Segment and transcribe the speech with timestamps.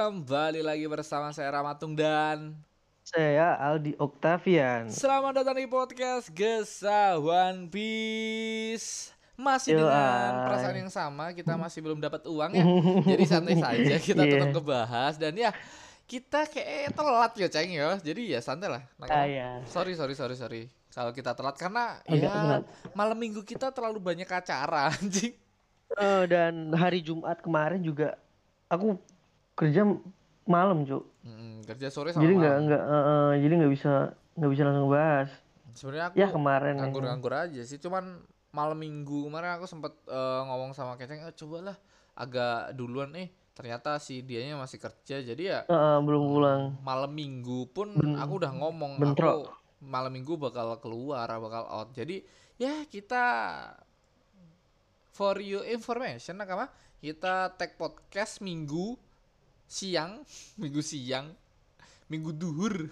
[0.00, 2.56] kembali lagi bersama saya Ramatung dan
[3.02, 4.88] Saya Aldi Octavian.
[4.88, 11.84] Selamat datang di podcast Gesa One Piece Masih Yo, dengan perasaan yang sama, kita masih
[11.84, 12.64] belum dapat uang ya
[13.12, 14.32] Jadi santai saja, kita Iya.
[14.40, 15.52] tetap ngebahas Dan ya,
[16.06, 19.60] kita kayak telat ya Ceng ya Jadi ya santai lah Nah, Ah, ya.
[19.68, 22.62] Sorry, sorry, sorry, sorry Kalau kita telat, karena Agak ya telat.
[22.96, 25.36] malam minggu kita terlalu banyak acara anjing
[25.92, 28.16] Eh, dan hari Jumat kemarin juga
[28.64, 28.96] aku
[29.52, 29.82] kerja
[30.44, 31.04] malam, Cuk.
[31.20, 33.92] Hmm, kerja sore sama Jadi nggak nggak eh, eh, jadi nggak bisa
[34.34, 35.28] nggak bisa langsung bahas.
[35.70, 36.72] Sebenarnya aku Ya kemarin.
[36.72, 36.78] ya.
[36.80, 38.18] nganggur-nganggur aja sih cuman
[38.50, 41.76] malam minggu kemarin aku sempet eh, ngomong sama Keceng eh, cobalah
[42.12, 46.60] agak duluan eh ternyata si dianya masih kerja jadi ya eh, belum pulang.
[46.80, 49.46] malam minggu pun Ben- aku udah ngomong bentrok.
[49.46, 53.22] aku malam minggu bakal keluar bakal out jadi ya kita
[55.10, 56.66] for you information nakama
[56.98, 58.98] kita tag podcast minggu
[59.70, 60.26] siang
[60.58, 61.30] minggu siang
[62.10, 62.90] minggu duhur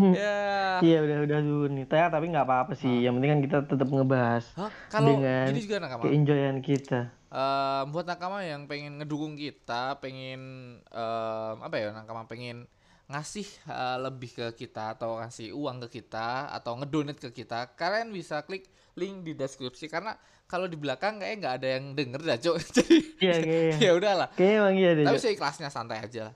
[0.00, 0.34] ya
[0.80, 1.84] Iya udah udah dulu nih.
[1.84, 3.04] Tapi tapi nggak apa-apa sih.
[3.04, 4.72] Yang penting kan kita tetap ngebahas Hah?
[4.88, 7.00] kalau Dengan gini juga nakama keenjoyan kita.
[7.30, 10.40] Eh, buat nakama yang pengen ngedukung kita, pengen
[10.82, 12.66] em, apa ya nakama pengen
[13.06, 18.10] ngasih eh, lebih ke kita atau ngasih uang ke kita atau ngedonate ke kita, kalian
[18.10, 18.66] bisa klik
[19.00, 20.12] link di deskripsi karena
[20.44, 22.56] kalau di belakang kayaknya nggak ada yang denger dah, Cok.
[22.76, 23.76] Jadi Iya kayaknya.
[23.86, 24.28] ya udahlah.
[24.36, 25.04] Kayaknya emang iya deh.
[25.08, 25.24] Tapi Cuk.
[25.24, 26.34] seikhlasnya santai aja lah.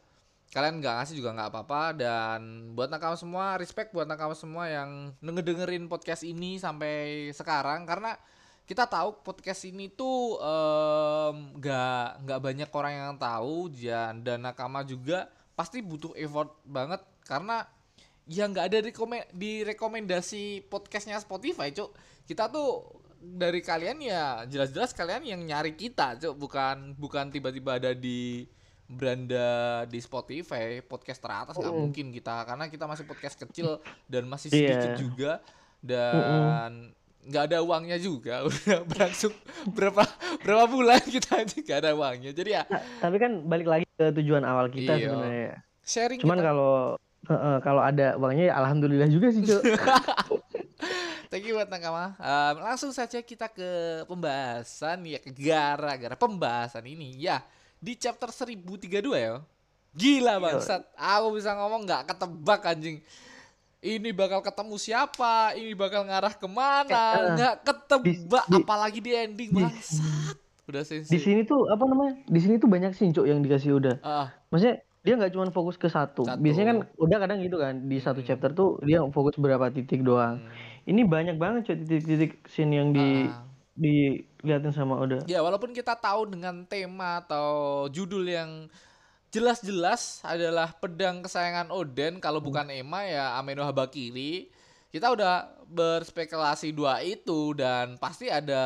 [0.55, 2.41] Kalian nggak ngasih juga nggak apa-apa dan
[2.79, 8.15] buat nakama semua respect buat nakama semua yang ngedengerin podcast ini sampai sekarang karena
[8.62, 10.39] kita tahu podcast ini tuh
[11.59, 15.27] nggak nggak banyak orang yang tahu dan dan nakama juga
[15.59, 17.67] pasti butuh effort banget karena
[18.27, 18.78] ya nggak ada
[19.30, 21.92] di rekomendasi podcastnya Spotify cuk
[22.25, 22.89] kita tuh
[23.20, 28.48] dari kalian ya jelas-jelas kalian yang nyari kita cuk bukan bukan tiba-tiba ada di
[28.86, 29.48] beranda
[29.85, 31.80] di Spotify podcast teratas nggak Mm.
[31.80, 34.56] mungkin kita karena kita masih podcast kecil dan masih Iya.
[34.73, 35.33] sedikit juga
[35.80, 36.92] dan
[37.23, 39.33] nggak ada uangnya juga udah berlangsung
[39.70, 40.05] berapa
[40.41, 44.12] berapa bulan kita aja nggak ada uangnya jadi ya Nah, tapi kan balik lagi ke
[44.14, 45.08] tujuan awal kita Iya.
[45.08, 45.55] sebenarnya.
[45.80, 49.62] sharing Cuman kalau eh, eh, kalau ada uangnya ya alhamdulillah juga sih, Cuk.
[51.27, 52.14] Thank you buat nakama.
[52.14, 53.67] Em, langsung saja kita ke
[54.05, 57.42] pembahasan ya ke gara-gara pembahasan ini ya
[57.77, 59.42] di chapter 1032 ya.
[59.92, 60.83] Gila bangsat.
[60.92, 62.98] Aku bisa ngomong nggak ketebak anjing.
[63.79, 65.52] Ini bakal ketemu siapa?
[65.52, 67.05] Ini bakal ngarah ke mana?
[67.12, 70.35] Eh, Nggak ketebak di- apalagi di ending di- bangsat.
[70.64, 71.20] Udah Di sensi.
[71.20, 72.24] sini tuh apa namanya?
[72.24, 74.01] Di sini tuh banyak sih, Cuk, yang dikasih udah.
[74.01, 76.25] Ah, Maksudnya dia nggak cuma fokus ke satu.
[76.25, 76.41] Satu.
[76.41, 78.27] Biasanya kan udah kadang gitu kan di satu Hmm.
[78.27, 80.41] chapter tuh dia fokus beberapa titik doang.
[80.41, 80.89] hmm.
[80.89, 83.45] Ini banyak banget cuy titik-titik scene yang di Ah.
[83.75, 85.20] diliatin sama Oda.
[85.27, 88.70] Ya walaupun kita tahu dengan tema atau judul yang
[89.29, 94.47] jelas-jelas adalah pedang kesayangan Oden kalau bukan Ema ya Ameno Habakiri
[94.95, 98.63] kita udah berspekulasi dua itu dan pasti ada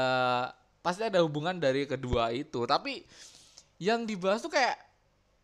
[0.84, 3.00] pasti ada hubungan dari kedua itu tapi
[3.81, 4.76] yang dibahas tuh kayak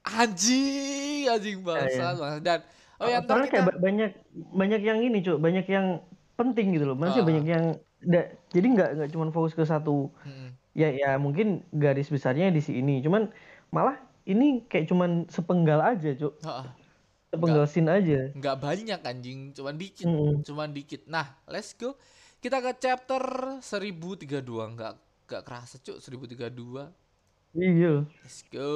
[0.04, 2.12] anjing anjing bangsa.
[2.38, 2.60] dan
[2.96, 4.10] oh ya ntar Soalnya kayak kita ba- banyak
[4.52, 5.86] banyak yang ini cuy, banyak yang
[6.34, 6.94] penting gitu loh.
[6.94, 7.28] Maksudnya Ah.
[7.28, 7.64] banyak yang
[8.00, 10.12] da- jadi nggak nggak cuma fokus ke satu.
[10.22, 10.50] Mm-mm.
[10.74, 13.00] Ya ya mungkin garis besarnya di sini.
[13.00, 13.30] Cuman
[13.68, 16.32] malah ini kayak cuman sepenggal aja cuy.
[16.42, 16.68] Ah.
[17.28, 18.30] Sepenggal scene aja.
[18.30, 20.42] nggak banyak anjing cuman dikit Mm-mm.
[20.42, 21.98] cuman dikit nah let's go
[22.38, 23.18] kita ke chapter
[23.58, 24.38] 1032
[24.70, 24.92] nggak
[25.26, 26.94] nggak kerasa cuk 1032
[27.52, 28.06] Iya.
[28.22, 28.70] let's go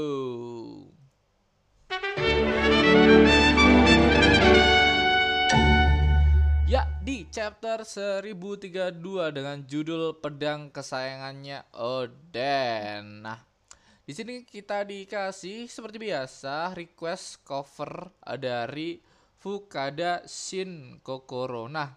[6.69, 9.01] Ya, di chapter 1032
[9.33, 13.25] dengan judul Pedang Kesayangannya Oden.
[13.25, 13.41] Nah,
[14.05, 19.01] di sini kita dikasih seperti biasa request cover dari
[19.41, 21.73] Fukada Shin Kokoro.
[21.73, 21.97] Nah,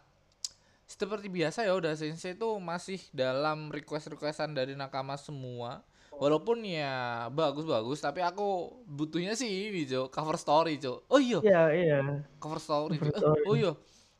[0.87, 5.83] seperti biasa ya udah Sensei itu masih dalam request-requestan dari nakama semua.
[6.11, 11.07] Walaupun ya bagus-bagus, tapi aku butuhnya sih ini, Cok, cover story, Cok.
[11.07, 11.97] Oh iya, Iya iya.
[12.37, 12.99] cover story.
[12.99, 13.15] Cover Cok.
[13.15, 13.43] Eh, story.
[13.47, 13.71] Oh iya.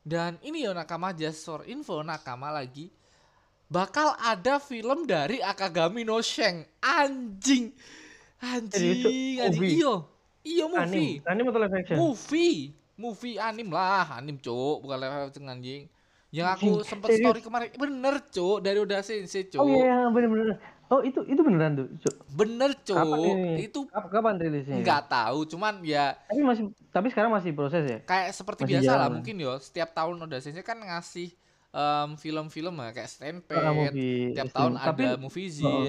[0.02, 2.90] Dan ini ya nakama just for info nakama lagi
[3.70, 6.66] bakal ada film dari Akagami no Shen.
[6.82, 7.70] Anjing.
[8.42, 9.14] Anjing, Cok?
[9.46, 9.72] anjing.
[9.78, 9.94] Iyo.
[10.42, 11.22] Iyo movie.
[11.22, 11.98] Anim, anim atau live action?
[12.02, 12.60] Movie.
[12.98, 15.86] Movie anim lah, anim, Cok, bukan live action anjing.
[16.32, 20.56] Yang aku sempet story kemarin bener cuk dari udah sensei cuk Oh iya bener-bener.
[20.92, 21.88] Oh itu itu beneran tuh.
[21.98, 22.16] Cuk.
[22.34, 23.52] bener cuk Kapan ini?
[23.64, 24.76] itu Kap- Kapan rilisnya?
[24.78, 28.00] nggak tahu cuman ya Tapi masih tapi sekarang masih proses ya?
[28.02, 29.12] kayak seperti Masih biasa lah jalan.
[29.16, 31.32] mungkin yo setiap tahun udah sensei kan ngasih
[31.72, 34.58] em, film-film ya kayak Stampede movie tiap stream.
[34.58, 35.84] tahun Tapi ada movie Z Oh.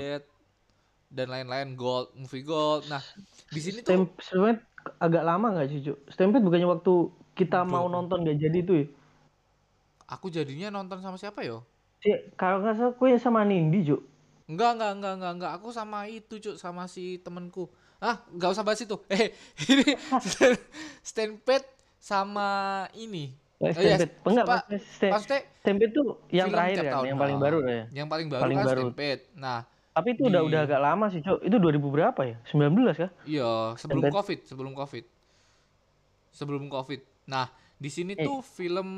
[1.08, 3.02] dan lain-lain gold movie gold nah
[3.48, 4.62] di sini tuh Stamp- Stampede
[4.96, 6.94] agak lama nggak sih cuk Stampede bukannya waktu
[7.34, 8.86] kita Udah, mau nonton nggak jadi tuh ya
[10.06, 11.66] aku jadinya nonton sama siapa yo
[11.98, 14.02] Si, kalau nggak salah gue sama Nindi cuk
[14.44, 15.52] Enggak, enggak, enggak, enggak, enggak.
[15.54, 17.70] Aku sama itu, Cuk, sama si temenku.
[17.96, 18.98] Ah, enggak usah bahas itu.
[19.08, 19.30] Eh,
[19.70, 19.94] ini
[21.00, 21.66] Stampede
[21.96, 22.48] sama
[22.92, 23.30] ini.
[23.58, 27.14] Eh, Oh iya, Stampede enggak Pak, maksudnya Sta- Maksudnya Stampede tuh yang terakhir kan yang
[27.16, 28.82] paling baru ya Yang paling baru Paling kan baru.
[28.82, 29.22] Stampede.
[29.36, 29.58] Nah,
[29.92, 33.50] tapi itu udah udah agak lama sih cuk itu 2000 berapa ya 19 kah iya,
[33.76, 34.10] sebelum Stampede.
[34.10, 35.04] Covid, sebelum Covid.
[36.32, 37.00] Sebelum Covid.
[37.24, 37.46] Nah,
[37.76, 38.24] di sini Eh.
[38.24, 38.88] tuh film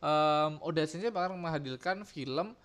[0.00, 2.56] um, Oda Sensei bakal menghadirkan film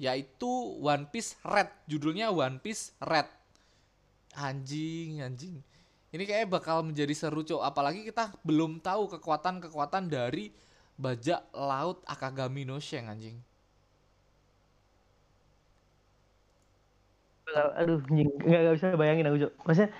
[0.00, 0.50] yaitu
[0.82, 1.70] One Piece Red.
[1.90, 3.28] Judulnya One Piece Red.
[4.34, 5.56] Anjing, anjing.
[6.14, 7.62] Ini kayaknya bakal menjadi seru, Cok.
[7.62, 10.50] Apalagi kita belum tahu kekuatan-kekuatan dari
[10.94, 13.38] bajak laut Akagami no Shen, anjing.
[17.80, 18.28] aduh anjing.
[18.46, 19.90] nggak nggak bisa bayangin aku cuk maksudnya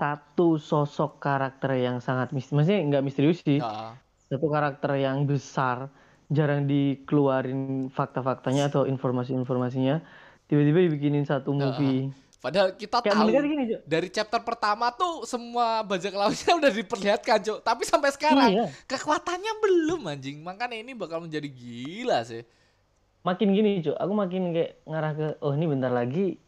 [0.00, 3.98] satu sosok karakter yang sangat misterius maksudnya nggak misterius sih Ya,
[4.30, 5.78] satu karakter yang besar
[6.26, 10.02] jarang dikeluarin fakta-faktanya atau informasi-informasinya
[10.46, 15.82] tiba-tiba dibikinin satu movie padahal kita kayak tahu gini cuk dari chapter pertama tuh semua
[15.82, 17.58] bajak lautnya udah diperlihatkan, Cok.
[17.60, 20.38] Tapi sampai sekarang iya kekuatannya belum, anjing.
[20.40, 22.46] Makanya ini bakal menjadi gila sih.
[23.22, 26.38] makin gini cuk aku makin kayak ngarah ke oh ini bentar lagi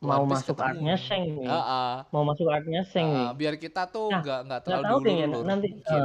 [0.00, 1.04] mau masuk ketemu artnya nih.
[1.06, 1.92] Sheng nih Heeh.
[2.08, 4.98] mau masuk artnya Sheng nih Heeh, biar kita tuh Nah, nggak nggak nggak terlalu tahu
[5.00, 5.44] kayaknya diulur-ulur.
[5.44, 6.04] nanti Mikir.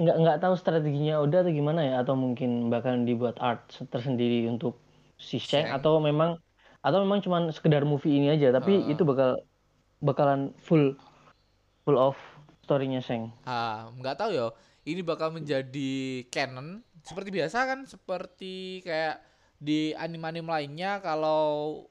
[0.00, 3.60] Nggak nggak tahu strateginya udah atau gimana ya atau mungkin bakal dibuat art
[3.92, 4.72] tersendiri untuk
[5.18, 5.74] si Sheng Sheng.
[5.76, 6.30] atau memang
[6.84, 8.92] atau memang cuman sekedar movie ini aja tapi Eh.
[8.92, 9.30] itu bakal
[10.00, 10.84] bakalan full
[11.84, 12.16] full of
[12.64, 14.48] storynya Sheng Ah, nggak tahu ya.
[14.84, 15.92] Ini bakal menjadi
[16.28, 19.16] canon seperti biasa kan, seperti kayak
[19.56, 21.44] di anime-anime lainnya kalau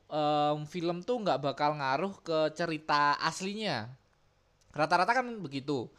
[0.09, 3.89] em, film tuh nggak bakal ngaruh ke cerita aslinya.
[4.73, 5.89] Rata-rata kan begitu.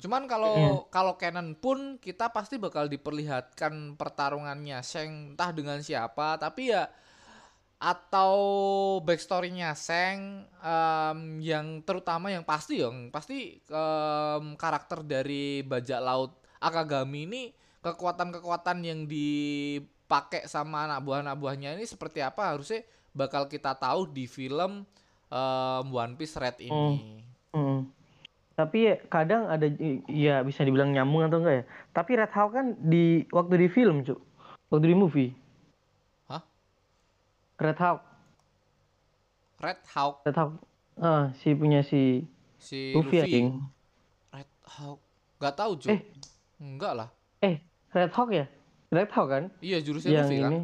[0.00, 6.72] Cuman kalau kalau canon pun kita pasti bakal diperlihatkan pertarungannya Sheng entah dengan siapa, tapi
[6.72, 6.88] ya
[7.80, 8.36] atau
[9.00, 17.24] backstorynya Seng em, yang terutama yang pasti yang pasti em, karakter dari bajak laut Akagami
[17.24, 17.42] ini
[17.80, 22.84] kekuatan-kekuatan yang dipakai sama anak buah anak buahnya ini seperti apa harusnya
[23.16, 24.84] bakal kita tahu di film
[25.32, 27.24] em, One Piece Red ini.
[27.56, 27.99] Hmm.
[28.60, 29.64] Tapi ya kadang ada
[30.06, 34.04] ya bisa dibilang nyambung atau enggak ya tapi Red Hawk kan di waktu di film
[34.04, 34.20] cuk
[34.68, 35.30] waktu di movie
[36.26, 36.44] Hah?
[37.56, 38.00] Red Hawk
[39.58, 40.52] Red Hawk Red Hawk
[40.98, 43.40] ah si punya si si Luffy, Luffy.
[44.30, 45.00] Red Hawk.
[45.40, 45.88] Gak tahu, Cuk.
[45.88, 46.00] Eh.
[46.60, 47.08] Enggak lah.
[47.40, 48.44] eh Red Hawk ya
[48.90, 50.50] Red Hawk kan Iya, jurusnya yang Luffy kan.
[50.52, 50.60] ini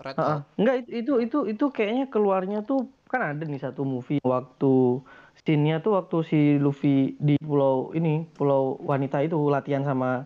[0.00, 0.16] Red.
[0.16, 0.48] Hawk.
[0.56, 5.04] Enggak itu, itu itu itu kayaknya keluarnya tuh kan ada nih satu movie waktu
[5.40, 10.24] scene-nya tuh waktu si Luffy di pulau ini pulau wanita itu latihan sama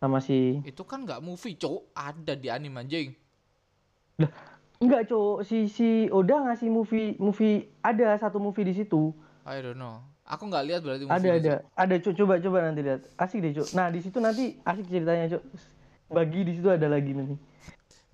[0.00, 1.92] sama si Itu kan nggak movie, Cuk.
[1.92, 3.12] Ada di anime anjing.
[4.76, 9.12] enggak cowok si si Oda ngasih movie movie ada satu movie di situ
[9.46, 10.04] I don't know.
[10.26, 13.68] Aku nggak lihat berarti movie ada ada ada coba coba nanti lihat asik deh cok
[13.72, 15.42] nah di situ nanti asik ceritanya cok
[16.12, 17.36] bagi di situ ada lagi nanti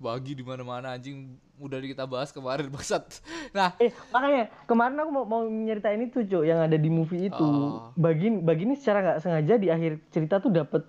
[0.03, 3.23] Bagi di mana-mana anjing udah kita bahas kemarin bangsat.
[3.55, 7.39] Nah, eh makanya kemarin aku mau, mau nyeritain itu cok yang ada di movie itu
[7.39, 7.95] Oh.
[7.95, 10.83] bagi bagi ini secara nggak sengaja di akhir cerita tuh dapat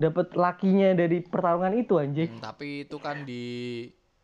[0.00, 3.44] dapat lakinya dari pertarungan itu anjing hmm, tapi itu kan di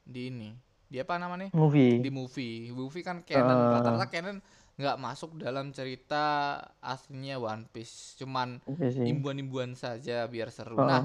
[0.02, 0.50] di ini.
[0.88, 1.52] Di apa namanya?
[1.52, 2.72] movie Di movie.
[2.72, 3.52] Movie kan canon.
[3.52, 3.76] Ah.
[3.76, 4.40] Rata-rata canon
[4.74, 8.16] nggak masuk dalam cerita aslinya One Piece.
[8.16, 10.80] Cuman Iya imbuan-imbuan saja biar seru.
[10.80, 10.88] Ah.
[10.88, 11.02] Nah,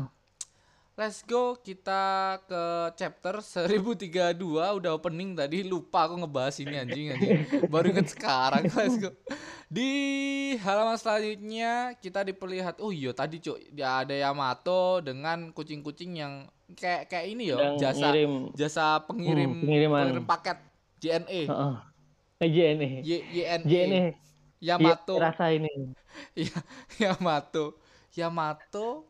[0.93, 2.01] let's go kita
[2.45, 7.39] ke chapter 1032 udah opening tadi lupa aku ngebahas ini anjing anjing.
[7.65, 8.69] Baru inget sekarang.
[8.77, 9.09] Let's go.
[9.67, 9.89] Di
[10.61, 17.09] halaman selanjutnya kita diperlihat oh iya tadi Cuk, ya ada Yamato dengan kucing-kucing yang kayak
[17.09, 20.01] kayak ini yo, Yang jasa ngirim jasa pengirim Hmm, pengiriman.
[20.05, 20.57] pengirim paket
[21.01, 21.41] JNE.
[21.49, 21.75] Heeh.
[22.37, 23.65] Eh, JNE Y YNE.
[23.65, 24.01] JNE
[24.61, 25.15] Yamato.
[25.17, 25.69] Rasa ini
[26.37, 26.53] Ya,
[27.01, 27.81] Yamato.
[28.13, 29.09] Yamato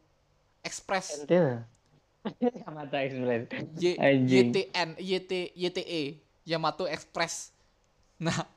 [0.63, 1.20] Express.
[1.20, 1.62] ente lah.
[2.63, 3.42] Yamato Express
[3.80, 4.27] Y.
[4.27, 6.03] YTN YT YTE
[6.48, 7.51] Yamato Express.
[8.20, 8.48] Nah,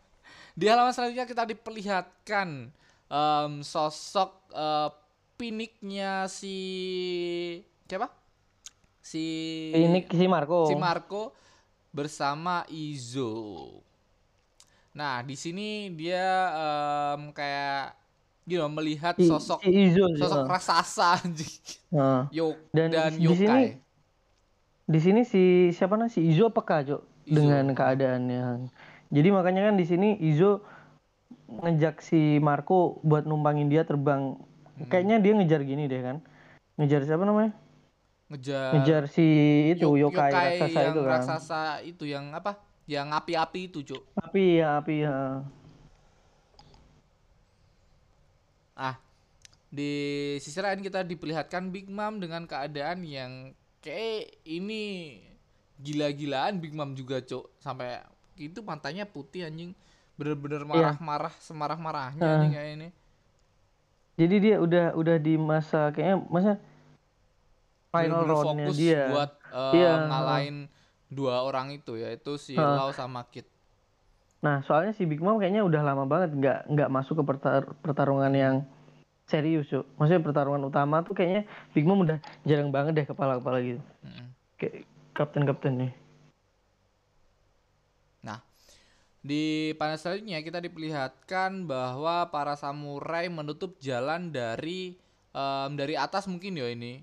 [0.55, 2.71] di halaman selanjutnya kita diperlihatkan
[3.11, 4.91] em, sosok eh,
[5.37, 6.57] piniknya si
[7.87, 8.11] siapa?
[9.03, 9.25] Si
[9.71, 11.23] ini si Marco si Marco
[11.95, 13.83] bersama Izo.
[14.97, 18.06] Nah, di sini dia em, kayak
[18.47, 20.49] you know, melihat sosok si Izo sosok heeh.
[20.49, 21.55] raksasa anjing.
[21.91, 22.23] Heeh.
[22.39, 23.67] Yo Dan dan, di sini yokai.
[24.87, 28.71] di sini si siapa namanya si Izo peka cok dengan keadaannya
[29.07, 30.63] Jadi makanya kan di sini Izo
[31.47, 34.35] ngejak si Marco buat numpangin dia terbang.
[34.77, 34.87] Hmm.
[34.87, 36.17] Kayaknya dia ngejar gini deh kan.
[36.75, 37.55] Ngejar siapa namanya?
[38.27, 39.27] Ngejar Ngejar si
[39.71, 41.11] itu yo- yokai, raksasa yang itu kan.
[41.15, 42.59] raksasa itu yang apa?
[42.87, 44.03] Yang api-api itu, Cuk.
[44.15, 45.43] Api ya, api ya.
[48.77, 49.01] Ah,
[49.67, 49.93] di
[50.37, 53.33] sisi lain kita diperlihatkan Big Mom dengan keadaan yang
[53.81, 55.17] kayak ini
[55.77, 57.57] gila-gilaan Big Mom juga, Cuk.
[57.57, 58.05] Sampai
[58.37, 59.73] itu matanya putih anjing.
[60.17, 60.93] Bener-bener Iya.
[60.93, 62.33] marah-marah, semarah-marahnya Ah.
[62.37, 62.89] anjing kayak ini.
[64.17, 66.53] Jadi dia udah udah di masa kayaknya masa
[67.93, 69.03] final roundnya dia.
[69.09, 70.57] buat eh, Iya, ngalahin
[71.09, 72.77] dua orang itu yaitu si Ah.
[72.77, 73.49] Lau sama Kit.
[74.47, 78.31] Nah, soalnya si Big Mom kayaknya udah lama banget nggak nggak masuk ke pertar- pertarungan
[78.31, 78.63] yang
[79.27, 79.83] serius, Cuk.
[79.99, 83.83] Maksudnya pertarungan utama tuh kayaknya Big Mom udah jarang banget deh kepala-kepala gitu.
[84.07, 84.31] Mm-mm.
[84.55, 84.87] Kayak
[85.19, 85.93] kapten-kapten nih.
[88.23, 88.39] Nah,
[89.19, 94.95] di panel selanjutnya kita diperlihatkan bahwa para samurai menutup jalan dari
[95.35, 97.03] em, dari atas mungkin ya ini.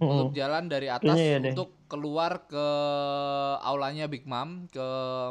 [0.00, 0.40] Menutup Mm-mm.
[0.40, 1.54] jalan dari atas Kayaknya iya deh.
[1.92, 2.66] Keluar ke
[3.60, 4.86] aulanya Big Mom, ke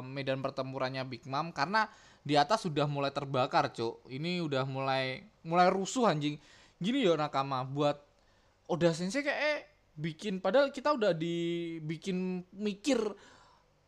[0.06, 1.89] medan pertempurannya Big Mom karena
[2.22, 4.06] di atas sudah mulai terbakar, Cuk.
[4.06, 6.38] Ini udah mulai mulai rusuh anjing.
[6.77, 7.98] Gini yo nakama buat
[8.70, 9.60] Oda Sensei kayak eh,
[9.98, 13.01] bikin padahal kita udah dibikin mikir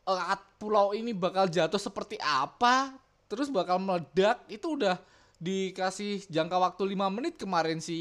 [0.09, 2.95] at- pulau ini bakal jatuh seperti apa,
[3.27, 4.95] terus bakal meledak, itu udah
[5.43, 7.99] dikasih jangka waktu 5 menit kemarin si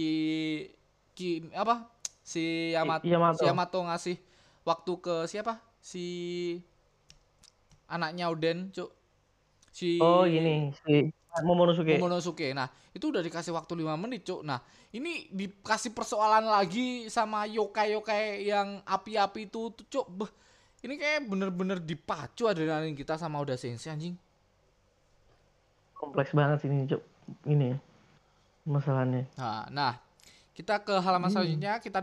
[1.13, 1.91] Ki, apa?
[2.23, 3.39] Si Yamato, Yamato.
[3.43, 4.17] si Yamato ngasih
[4.63, 5.59] waktu ke siapa?
[5.83, 6.07] Si
[7.91, 8.91] anaknya Oden, Cuk.
[9.73, 11.09] Si Oh, gini si
[11.41, 11.97] Momonosuke.
[11.97, 12.53] Momonosuke.
[12.53, 14.45] Nah, itu udah dikasih waktu 5 menit, Cuk.
[14.45, 14.61] Nah,
[14.93, 20.07] ini dikasih persoalan lagi sama yokai-yokai yang api-api itu, tuh, Cuk.
[20.13, 20.31] Beh,
[20.85, 24.13] ini kayak bener-bener dipacu adrenalin kita sama Oda Sensei anjing.
[25.97, 27.01] Kompleks banget sih ini, Cuk.
[27.49, 27.79] Ini ya.
[28.69, 29.25] Masalahnya.
[29.41, 29.93] Nah, nah,
[30.53, 31.97] kita ke halaman selanjutnya kita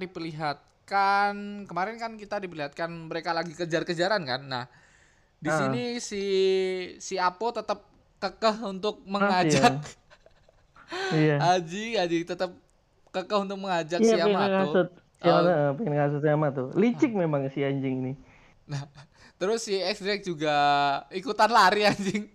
[0.90, 1.34] diperlihatkan
[1.70, 4.42] kemarin kan kita diperlihatkan mereka lagi kejar-kejaran kan.
[4.42, 4.66] Nah,
[5.38, 5.58] di Ah.
[5.62, 6.24] sini si
[6.98, 7.86] si Apo tetap
[8.20, 9.74] kekeh untuk Masih mengajak
[11.14, 11.36] Iya.
[11.54, 12.52] Aji, Aji tetap
[13.14, 14.90] kekeh untuk mengajak Iya, si Yamato.
[14.90, 15.44] Si Oh.
[15.44, 16.64] Eh, pengen ngasut Yamato.
[16.80, 18.14] Licik memang si anjing ini.
[18.66, 18.88] Nah,
[19.40, 20.56] terus si X Drake juga
[21.12, 22.32] ikutan lari anjing.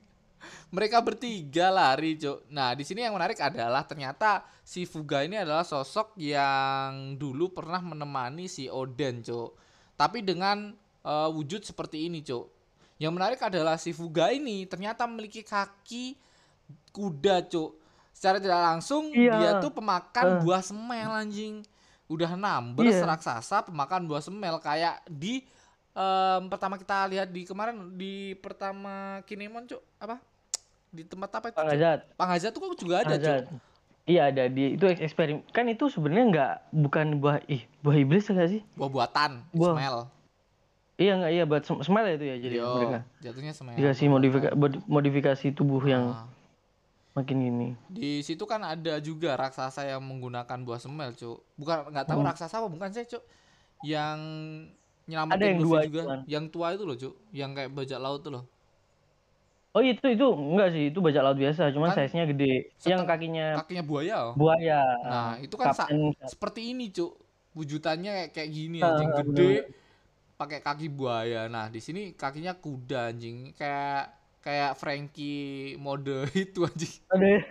[0.75, 2.51] Mereka bertiga lari, Cuk.
[2.51, 7.79] Nah, di sini yang menarik adalah ternyata si Fuga ini adalah sosok yang dulu pernah
[7.79, 9.55] menemani si Oden, Cuk.
[9.95, 12.51] Tapi dengan eh, wujud seperti ini, Cuk.
[12.99, 16.19] Yang menarik adalah si Fuga ini ternyata memiliki kaki
[16.91, 17.79] kuda, Cuk.
[18.11, 19.35] Secara tidak langsung Iya.
[19.39, 20.41] dia tuh pemakan Eh.
[20.43, 21.63] buah semel anjing.
[22.11, 23.07] Udah numbers Iya.
[23.07, 25.47] raksasa pemakan buah semel kayak di
[25.95, 29.79] em, pertama kita lihat di kemarin di pertama Kinemon, Cuk.
[30.03, 30.19] Apa?
[30.95, 31.55] Di tempat apa itu?
[31.55, 31.61] Cuk?
[31.61, 31.99] Pangazat.
[32.15, 33.19] Pangazat tuh kok juga ada, Cuk.
[33.19, 33.45] Pangazat.
[34.05, 38.49] Iya ada di itu eksperimen kan itu sebenarnya nggak bukan buah ih buah iblis enggak
[38.51, 38.61] sih?
[38.75, 39.75] Buah buatan, Buah.
[39.75, 39.99] smell.
[40.95, 43.75] Iya nggak iya buat smell itu ya jadi Yo, mereka jatuhnya smell.
[43.75, 44.53] dikasih modifikasi
[44.87, 46.29] modifikasi tubuh yang Ah.
[47.15, 47.69] makin gini.
[47.89, 51.41] Di situ kan ada juga raksasa yang menggunakan buah semel, Cuk.
[51.57, 52.29] Bukan nggak tahu Hmm.
[52.29, 53.25] raksasa apa bukan sih, Cuk.
[53.81, 54.19] Yang
[55.07, 56.03] nyelamatin Ada yang dua juga.
[56.27, 57.15] Yang tua itu loh, Cuk.
[57.31, 58.45] Yang kayak bajak laut tuh loh.
[59.75, 62.71] Oh itu itu enggak sih itu bajak laut biasa cuman Kan size-nya gede.
[62.87, 64.17] Yang kakinya Kakinya buaya.
[64.31, 64.33] oh.
[64.39, 64.81] buaya.
[65.03, 67.19] Nah, itu kan Kapten- seperti ini, Cuk.
[67.55, 69.51] Wujudannya kayak, kayak gini Ah, anjing gede
[70.35, 71.47] pakai kaki buaya.
[71.47, 73.51] Nah, di sini kakinya kuda anjing.
[73.55, 76.95] Kayak kayak Frankie mode itu anjing.
[77.11, 77.43] Aduh.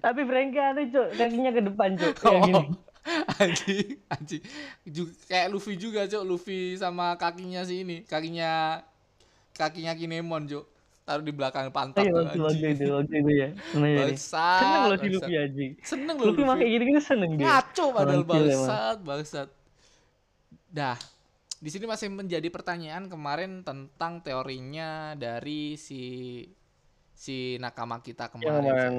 [0.00, 2.56] Tapi Frankie aneh cuk kakinya ke depan cuk kayak gini.
[2.56, 2.66] Oh,
[3.44, 4.42] anjing, anjing.
[4.84, 6.24] Juga, kayak Luffy juga, Cuk.
[6.24, 8.80] Luffy sama kakinya si ini, kakinya
[9.52, 10.64] kakinya Kinemon, Cuk.
[11.10, 13.48] Taruh di belakang pantat Iya tuh, waktu itu waktu itu ya.
[13.74, 13.98] Jadi.
[13.98, 14.60] Bangsat.
[14.62, 15.06] Seneng loh si.
[15.10, 15.72] Luffy anjing.
[15.82, 17.44] Seneng loh Luffy pakai gini-gini seneng dia.
[17.50, 19.48] Ngaco padahal bangsat, bangsat.
[20.70, 20.94] Dah.
[21.58, 26.46] Di sini masih menjadi pertanyaan kemarin tentang teorinya dari si
[27.10, 28.62] si nakama kita kemarin.
[28.62, 28.94] kemarin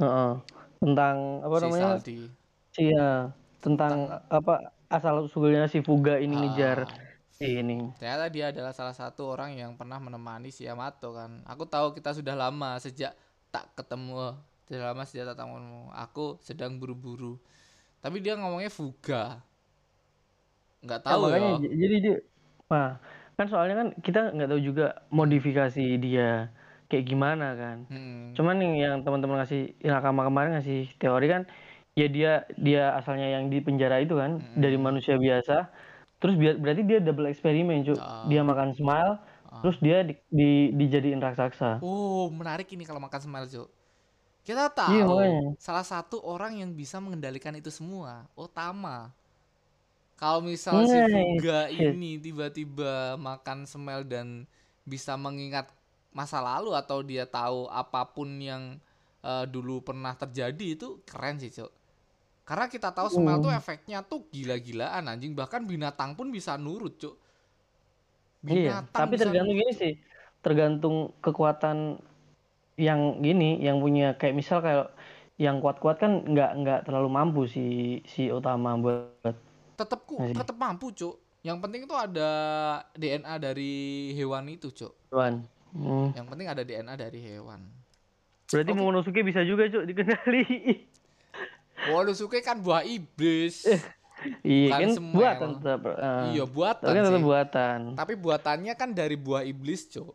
[0.00, 0.32] Heeh.
[0.80, 1.84] tentang apa si namanya?
[2.00, 2.18] Saldi.
[2.80, 3.10] Iya,
[3.60, 3.94] tentang
[4.32, 6.40] apa asal usulnya si Fuga ini Ah.
[6.48, 6.78] ngejar
[7.40, 7.92] ini.
[7.98, 11.40] Ternyata dia adalah salah satu orang yang pernah menemani si Yamato kan.
[11.46, 13.12] Aku tahu kita sudah lama sejak
[13.54, 14.34] tak ketemu.
[14.66, 15.90] Sudah lama sejak tak ketemu.
[15.94, 17.38] Aku sedang buru-buru.
[18.02, 19.42] Tapi dia ngomongnya fuga.
[20.84, 21.54] Nggak Nah, tahu makanya ya.
[21.60, 22.14] j- jadi dia
[22.70, 22.88] nah,
[23.36, 24.84] kan soalnya kan kita nggak tahu juga
[25.18, 26.50] modifikasi dia
[26.90, 27.78] kayak gimana kan.
[27.88, 28.34] Hmm.
[28.36, 31.42] Cuman yang, yang teman-teman ngasih nakama kemarin ngasih teori kan
[31.98, 34.56] ya dia dia asalnya yang di penjara itu kan Mm-mm.
[34.62, 35.70] dari manusia biasa
[36.24, 38.24] terus biar berarti dia double eksperimen cuk Ah.
[38.24, 39.20] dia makan smile
[39.54, 41.78] Terus dia di, di dijadiin raksasa.
[41.78, 43.70] Oh, menarik ini kalau makan smile, Cuk.
[44.42, 45.54] Kita tahu Iya, makanya.
[45.56, 49.14] salah satu orang yang bisa mengendalikan itu semua, Otama.
[50.14, 51.38] Kalau misal si Nice.
[51.38, 54.42] Fuga ini tiba-tiba makan smell dan
[54.82, 55.70] bisa mengingat
[56.10, 58.82] masa lalu atau dia tahu apa pun yang
[59.22, 61.70] eh, dulu pernah terjadi itu keren sih, Cuk.
[62.44, 63.44] Karena kita tahu smell Hmm.
[63.48, 67.16] tuh efeknya tuh gila-gilaan anjing, bahkan binatang pun bisa nurut, Cuk.
[68.44, 69.64] Iya, tapi bisa tergantung nurut.
[69.64, 69.92] gini sih.
[70.44, 71.96] Tergantung kekuatan
[72.76, 74.92] yang gini, yang punya kayak misal kayak
[75.34, 79.34] yang kuat-kuat kan nggak nggak terlalu mampu si si utama buat
[79.74, 82.30] tetep ku tetep mampu cuk yang penting tuh ada
[82.94, 85.42] DNA dari hewan itu cuk tuan.
[85.74, 86.14] Hmm.
[86.14, 87.66] yang penting ada DNA dari hewan
[88.46, 88.78] Berarti Oke.
[88.78, 90.44] Momonosuke bisa juga cuk dikenali.
[91.86, 93.64] waduh suka kan buah iblis
[94.40, 95.14] iya Bukan kan semel.
[95.14, 95.80] buatan tetap.
[95.90, 96.24] eh.
[96.32, 97.78] iya buatan Tapi kan tetap buatan.
[97.94, 100.14] tapi buatannya kan dari buah iblis cuk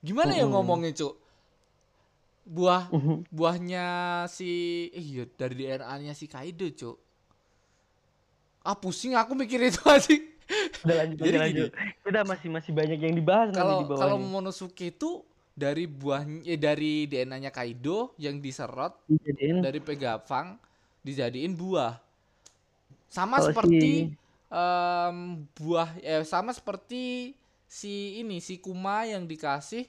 [0.00, 0.52] gimana ya Mm-mm.
[0.52, 1.14] ngomongnya cuk
[2.42, 2.90] buah
[3.28, 3.86] buahnya
[4.26, 4.50] si
[4.90, 6.96] iya dari DNA-nya si Kaido cuk
[8.62, 10.16] ah pusing aku mikir itu aja
[10.84, 11.70] Udah lanjut Jadi lanjut.
[12.02, 14.20] Kita masih masih banyak yang dibahas nanti kalau di kalau bawahnya.
[14.20, 15.10] Momonosuke itu
[15.48, 20.58] dari buahnya eh, dari DNA-nya Kaido yang diserot Dijadiin dari Pegapang
[21.06, 21.98] dijadiin buah.
[23.12, 24.08] Sama Kalau seperti
[24.48, 25.16] em,
[25.56, 27.34] buah eh sama seperti
[27.68, 29.84] si ini si Kuma yang dikasih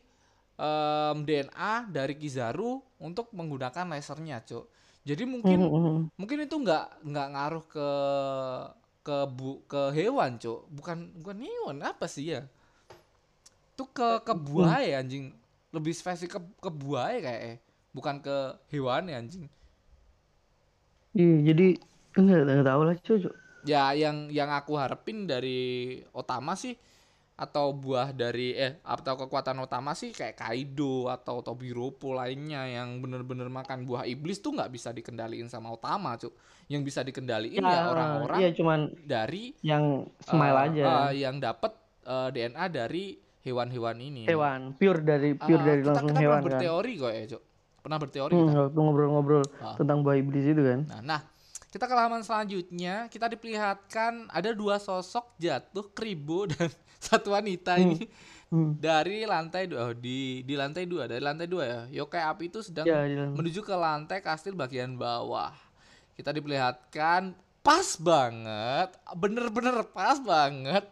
[0.59, 4.65] em, DNA dari Kizaru untuk menggunakan lasernya, Cuk.
[5.07, 6.09] Jadi mungkin Mhm, mhm.
[6.19, 7.89] mungkin itu nggak nggak ngaruh ke
[9.03, 10.59] ke bu ke hewan, Cuk.
[10.71, 12.41] Bukan bukan hewan apa sih ya?
[13.73, 15.33] Itu ke ke buah ya anjing.
[15.73, 17.57] Lebih spesifik ke ke buah ya kayak eh.
[17.93, 18.35] bukan ke
[18.73, 19.45] hewan ya anjing.
[21.13, 21.67] Iya, jadi
[22.17, 23.19] enggak enggak tahu lah cuy.
[23.63, 25.61] Ya yang yang aku harapin dari
[26.11, 26.75] Otama sih
[27.33, 33.49] atau buah dari eh atau kekuatan Otama sih kayak Kaido atau Tobiropo lainnya yang bener-bener
[33.49, 36.33] makan buah iblis tuh nggak bisa dikendaliin sama Otama, Cuk.
[36.69, 40.83] Yang bisa dikendaliin ya orang-orang Iya, cuman dari yang smile eh, aja.
[40.83, 41.73] eh, yang dapat
[42.05, 43.05] eh, DNA dari
[43.43, 44.21] hewan-hewan ini.
[44.27, 46.45] hewan, pure dari pure Ah, dari kita, langsung kita hewan kan.
[46.47, 47.43] berteori kok ya, Cuk.
[47.83, 48.71] Pernah berteori Hmm, kita.
[48.71, 49.75] ngobrol-ngobrol Ah.
[49.75, 50.87] tentang buah iblis itu kan.
[50.87, 51.19] Nah, nah,
[51.67, 58.07] kita ke halaman selanjutnya, kita diperlihatkan ada dua sosok jatuh kribo dan satu wanita ini
[58.47, 58.77] Hmm.
[58.77, 61.79] dari lantai dua oh, di di lantai dua dari lantai dua ya.
[61.99, 65.51] Yokai api itu sedang Ya, menuju ke lantai kastil bagian bawah.
[66.13, 70.85] Kita diperlihatkan pas banget, bener-bener pas banget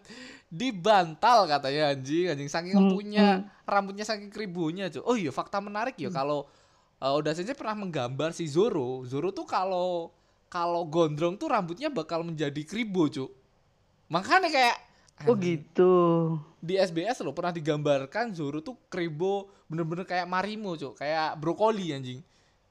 [0.49, 3.27] di bantal katanya anjing anjing saking Hmm, empunya
[3.63, 5.03] rambutnya saking kribonya cuy.
[5.05, 6.49] Oh iya fakta menarik ya kalau
[7.01, 9.03] uh, Oda Sensei pernah menggambar si Zoro.
[9.03, 10.13] Zoro tuh kalau
[10.47, 13.27] kalau gondrong tuh rambutnya bakal menjadi kribo cuy.
[14.07, 14.77] Makanya kayak
[15.21, 15.93] Oh gitu.
[16.57, 22.19] di SBS loh pernah digambarkan Zoro tuh kribo bener-bener kayak Marimo cuy, kayak brokoli anjing.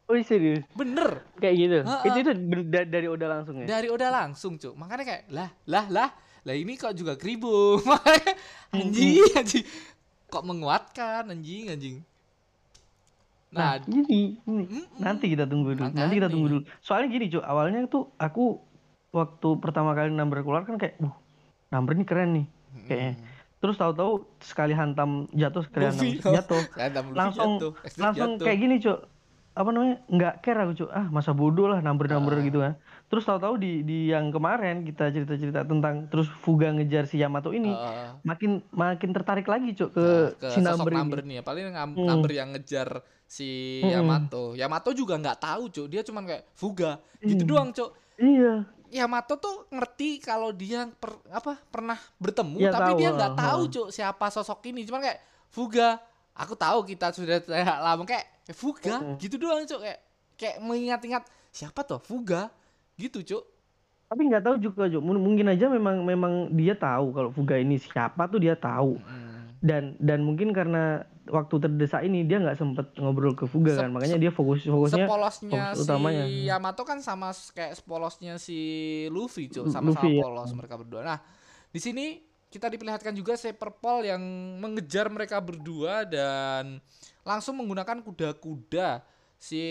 [0.04, 0.66] Oh serius?
[0.74, 1.22] Bener.
[1.38, 1.78] Kayak gitu.
[1.86, 2.02] Ha-ha.
[2.04, 2.32] Itu itu
[2.66, 3.66] da- dari Oda langsung ya.
[3.70, 6.10] dari Oda langsung cuk makanya kayak lah lah lah
[6.42, 8.34] lah ini kok juga kribo makanya
[8.70, 9.64] anjing anjing
[10.26, 11.96] kok menguatkan anjing anjing
[13.50, 14.38] nah, Nah, gini,
[14.96, 15.90] nanti kita tunggu dulu.
[15.90, 16.62] Nanti kita tunggu dulu.
[16.78, 18.62] Soalnya gini, Cuk, awalnya tuh aku
[19.10, 21.10] waktu pertama kali number keluar kan kayak, "Uh,
[21.68, 22.46] number ini keren nih."
[22.86, 23.12] Kayaknya.
[23.12, 23.22] Mm.
[23.60, 26.22] Terus tahu-tahu sekali hantam jatuh, sekali hantam Luffy.
[26.24, 26.62] jatuh.
[27.12, 28.44] Langsung jatuh, langsung jatuh.
[28.46, 28.98] kayak gini cuk
[29.50, 32.40] apa namanya nggak care aku cuk ah masa bodoh lah number number Ah.
[32.40, 32.78] gitu kan
[33.10, 37.68] terus tahu-tahu di di yang kemarin kita cerita-cerita tentang terus Fuga ngejar si Yamato ini
[37.68, 38.22] Heeh.
[38.22, 41.42] makin makin tertarik lagi cuk ke, Nah, ke si sosok number ini number nih ya
[41.42, 41.98] paling Hmm.
[41.98, 43.94] number yang ngejar si Mm-mm.
[43.94, 44.58] Yamato.
[44.58, 45.86] Yamato juga nggak tahu cuk.
[45.86, 46.98] Dia cuman kayak fuga.
[47.22, 47.50] Gitu Hmm.
[47.54, 47.90] doang cuk.
[48.18, 48.66] Iya.
[48.90, 53.38] Yamato tuh ngerti kalau dia per, apa pernah bertemu Iya, tapi tahu, dia nggak ah,
[53.38, 53.70] tahu ah.
[53.70, 54.82] cuk siapa sosok ini.
[54.82, 56.02] Cuman kayak Fuga.
[56.34, 57.38] Aku tahu kita sudah
[57.86, 59.14] lama kayak Fuga Mm-mm.
[59.22, 59.78] gitu doang cuk.
[59.78, 60.00] Kayak
[60.34, 61.22] kayak mengingat-ingat
[61.54, 62.50] siapa tuh Fuga?
[62.98, 63.44] Gitu cuk.
[64.10, 65.02] Tapi nggak tahu juga cuk.
[65.06, 68.98] Mungkin aja memang memang dia tahu kalau Fuga ini siapa tuh dia tahu.
[68.98, 69.30] Mm.
[69.60, 73.90] dan dan mungkin karena waktu terdesak ini dia nggak sempet ngobrol ke Fuga kan.
[73.94, 76.24] Makanya dia fokus fokusnya sepolosnya fokus si utamanya.
[76.26, 78.58] Yamato kan sama kayak sepolosnya si
[79.08, 80.22] Luffy Lu- sama-sama Luffy, ya.
[80.26, 81.00] polos mereka berdua.
[81.06, 81.18] Nah
[81.70, 83.38] di sini kita diperlihatkan juga
[83.78, 84.22] Paul yang
[84.58, 86.82] mengejar mereka berdua dan
[87.22, 89.06] langsung menggunakan kuda-kuda.
[89.40, 89.64] Si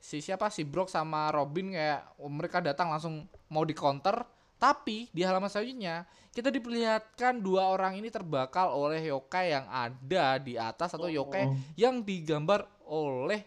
[0.00, 0.48] si siapa?
[0.48, 4.24] Si Brock sama Robin kayak oh, mereka datang langsung mau di counter
[4.56, 10.60] tapi di halaman selanjutnya kita diperlihatkan dua orang ini terbakar oleh yokai yang ada di
[10.60, 11.56] atas atau yokai Oh.
[11.80, 13.40] yang digambar oleh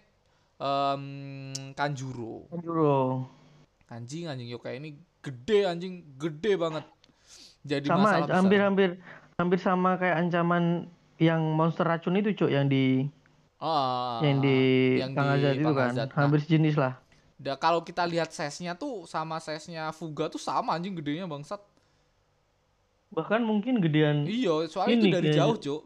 [0.57, 2.49] em, Kanjuro.
[2.49, 3.29] Kanjuro.
[3.93, 6.85] Anjing anjing yokai ini gede anjing gede banget.
[7.61, 8.97] Jadi sama hampir-hampir
[9.37, 10.89] hampir sama kayak ancaman
[11.21, 13.05] yang monster racun itu cuk yang di
[13.59, 14.57] Oh, yang di
[15.03, 16.07] yang Kang di itu kan Pangazat.
[16.09, 16.95] Nah, hampir sejenis lah
[17.39, 21.59] Da, kalau kita lihat size-nya tuh sama size-nya Fuga tuh sama anjing gedenya bangsat.
[23.09, 25.37] Bahkan mungkin gedean Iya, soalnya itu Ini dari kayaknya.
[25.41, 25.81] jauh, Cuk.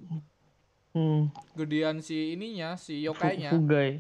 [0.94, 1.22] hmm,
[1.54, 3.52] Gedean si ininya, si yokainya.
[3.54, 3.92] Fugai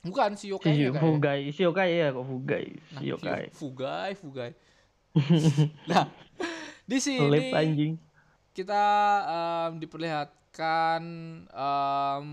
[0.00, 1.02] Bukan si si yokainya kayak.
[1.04, 4.50] Fugai si Yokai ya kok Fugai Nah, si Yokai Fugai, Fugai.
[5.90, 6.06] nah,
[6.86, 7.98] di sini anjing
[8.54, 8.82] kita
[9.26, 11.02] em, diperlihatkan
[11.50, 12.26] em,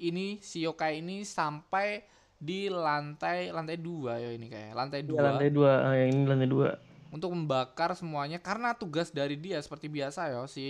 [0.00, 2.04] ini si yokai ini sampai
[2.36, 6.22] di lantai lantai dua ya ini kayak lantai Ya, dua lantai dua ah, yang ini
[6.28, 6.68] lantai dua
[7.14, 10.66] untuk membakar semuanya karena tugas dari dia seperti biasa ya si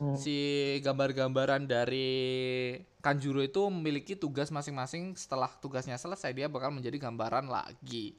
[0.00, 0.16] Hmm.
[0.16, 0.32] si
[0.80, 2.08] gambar-gambaran dari
[3.04, 5.12] Kanjuro itu memiliki tugas masing-masing.
[5.12, 8.16] Setelah tugasnya selesai dia bakal menjadi gambaran lagi.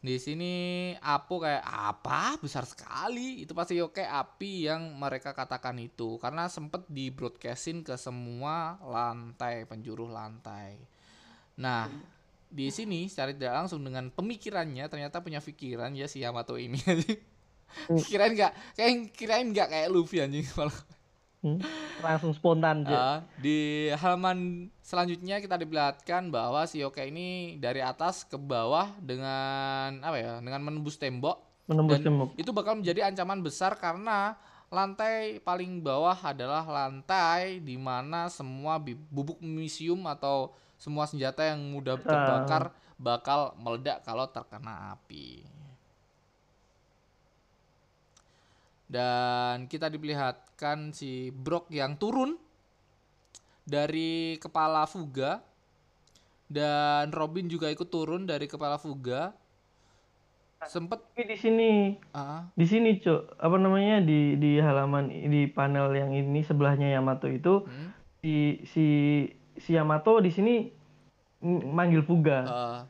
[0.00, 0.52] Di sini
[1.04, 2.40] Apo kayak apa?
[2.40, 3.44] Besar sekali.
[3.44, 6.16] Itu pasti oke api yang mereka katakan itu.
[6.16, 10.80] Karena sempet di broadcastin ke semua lantai penjuru lantai.
[11.60, 11.88] Nah
[12.54, 16.78] di sini secara tidak langsung dengan pemikirannya ternyata punya pikiran ya si Yamato ini.
[18.06, 20.78] Kirain nggak kayak kirain nggak kayak Luffy anjing malah.
[21.44, 21.60] Hmm.
[22.00, 28.24] langsung spontan aja Ah, di halaman selanjutnya kita diperlihatkan bahwa si Yokai ini dari atas
[28.24, 31.44] ke bawah dengan apa ya dengan menembus tembok.
[31.68, 32.28] Menembus dan tembok.
[32.40, 34.40] itu bakal menjadi ancaman besar karena
[34.72, 41.96] lantai paling bawah adalah lantai di mana semua bubuk misium atau semua senjata yang mudah
[42.00, 45.42] terbakar bakal meledak kalau terkena api.
[48.84, 52.36] Dan kita diperlihatkan si Brock yang turun
[53.64, 55.40] dari kepala Fuga
[56.46, 59.32] dan Robin juga ikut turun dari kepala Fuga.
[60.64, 61.70] Sempet tapi di sini
[62.16, 64.00] ah, di sini cok apa namanya?
[64.00, 67.88] Di di halaman di panel yang ini sebelahnya Yamato itu hmm,
[68.24, 68.34] si
[68.64, 68.86] si
[69.56, 70.54] si Yamato di sini
[71.40, 72.38] ng- manggil Fuga.
[72.40, 72.80] Eh,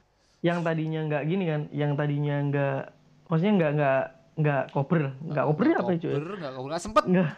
[0.42, 2.79] yang tadinya nggak gini kan yang tadinya nggak
[3.27, 4.00] maksudnya nggak nggak
[4.37, 5.03] nggak koper.
[5.22, 7.05] Nggak koper apa ya cuy kober, nggak kober, nggak sempet.
[7.07, 7.31] Nggak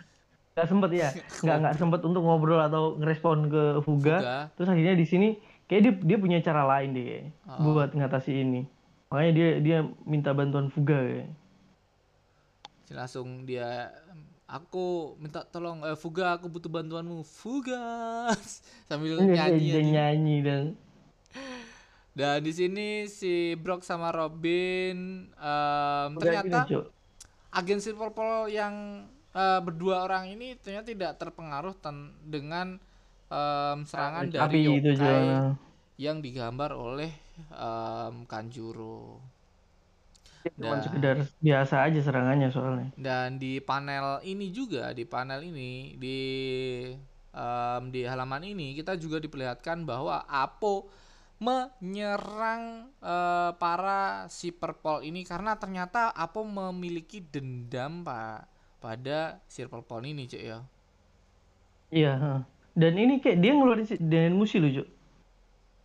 [0.53, 1.09] nggak sempet ya.
[1.43, 4.17] Nggak nggak sempet untuk ngobrol atau ngerespon ke Fuga.
[4.17, 4.39] Fuga.
[4.53, 5.29] terus akhirnya di sini
[5.67, 7.61] kayak dia dia punya cara lain deh kayak, Oh.
[7.69, 8.63] buat ngatasi ini.
[9.07, 11.29] Makanya dia dia minta bantuan Fuga kayak.
[12.89, 13.91] langsung dia
[14.47, 17.23] aku minta tolong eh, Fuga aku butuh bantuanmu.
[17.27, 18.31] Fuga.
[18.89, 20.65] Sambil Iya, nyanyi dia nyanyi dan
[22.17, 25.29] dan di sini si Brock sama Robin
[26.17, 26.59] Udah ternyata
[27.53, 28.75] agen Silver Pearl yang
[29.37, 32.79] eh, berdua orang ini ternyata tidak terpengaruh ten- dengan
[33.29, 35.57] em, serangan dari api itu yokai juga
[35.97, 37.13] yang digambar oleh
[37.53, 39.21] em, Kanjuro
[40.55, 42.89] cuma sekedar biasa aja serangannya soalnya.
[42.97, 46.19] Dan di panel ini juga, di panel ini, di
[47.37, 50.89] em, di halaman ini kita juga diperlihatkan bahwa Apo
[51.37, 58.49] menyerang eh, para si Purple ini karena ternyata Apo memiliki dendam pak
[58.81, 59.21] pada
[59.53, 60.59] si Purple ini cuy ya.
[61.99, 62.13] iya
[62.81, 64.89] dan ini kayak dia ngeluarin si Denen Musi loh Cuk.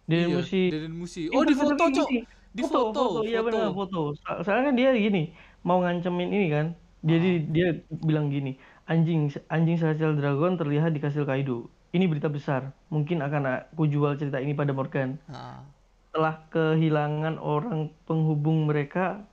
[0.10, 0.58] Denen Iya, Musi.
[0.70, 1.22] Denen Musi.
[1.36, 2.12] Oh di foto cok,
[2.52, 4.00] di foto, foto, foto, iya benar foto.
[4.14, 6.68] So- Soalnya kan dia gini, mau ngancemin ini kan.
[7.02, 7.44] Jadi Ah.
[7.48, 7.68] dia
[8.00, 11.66] bilang gini, anjing anjing Celestial Dragon terlihat di kastil Kaido.
[11.92, 12.62] Ini berita besar.
[12.88, 15.20] Mungkin akan aku jual cerita ini pada Morgan.
[15.26, 15.64] Nah,
[16.08, 19.24] Setelah kehilangan orang penghubung mereka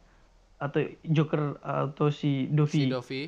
[0.56, 3.20] atau Joker atau si si Dovi, Dovi.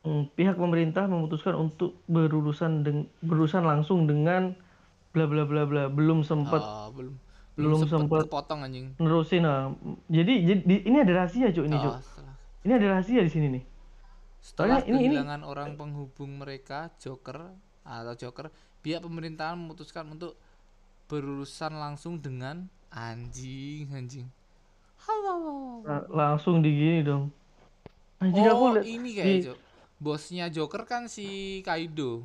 [0.00, 4.58] hmm, pihak pemerintah memutuskan untuk berurusan deng- berurusan langsung dengan
[5.10, 5.86] bla bla bla bla.
[5.86, 7.14] Belum sempat belum
[7.54, 8.26] belum sempet.
[8.26, 8.94] kepotong anjing.
[8.96, 9.74] nerusin nah.
[10.06, 11.92] Jadi, jadi di- ini ada rahasia cuy ini Oh, cuy.
[11.98, 13.64] setelah Ini ada rahasia di sini nih.
[14.38, 20.36] Setelah Soalnya ini- ini- kehilangan orang penghubung mereka, Joker atau Joker, pihak pemerintahan memutuskan untuk
[21.06, 24.28] berurusan langsung dengan anjing, anjing.
[25.00, 25.36] Halo.
[25.82, 27.32] Nah, langsung di gini dong.
[28.18, 29.54] Anjing aku Oh, liat ini di- kayak Jo.
[29.96, 31.26] Bosnya Joker kan si
[31.60, 32.24] Kaido.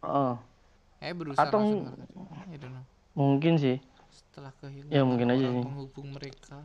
[0.00, 0.34] Oh,
[0.98, 1.82] Eh berurusan Atau- langsung.
[2.44, 2.84] I don't know.
[3.12, 3.78] mungkin sih.
[4.32, 5.60] Setelah kehilangan Ya, mungkin aja sih.
[5.60, 6.64] penghubung mereka,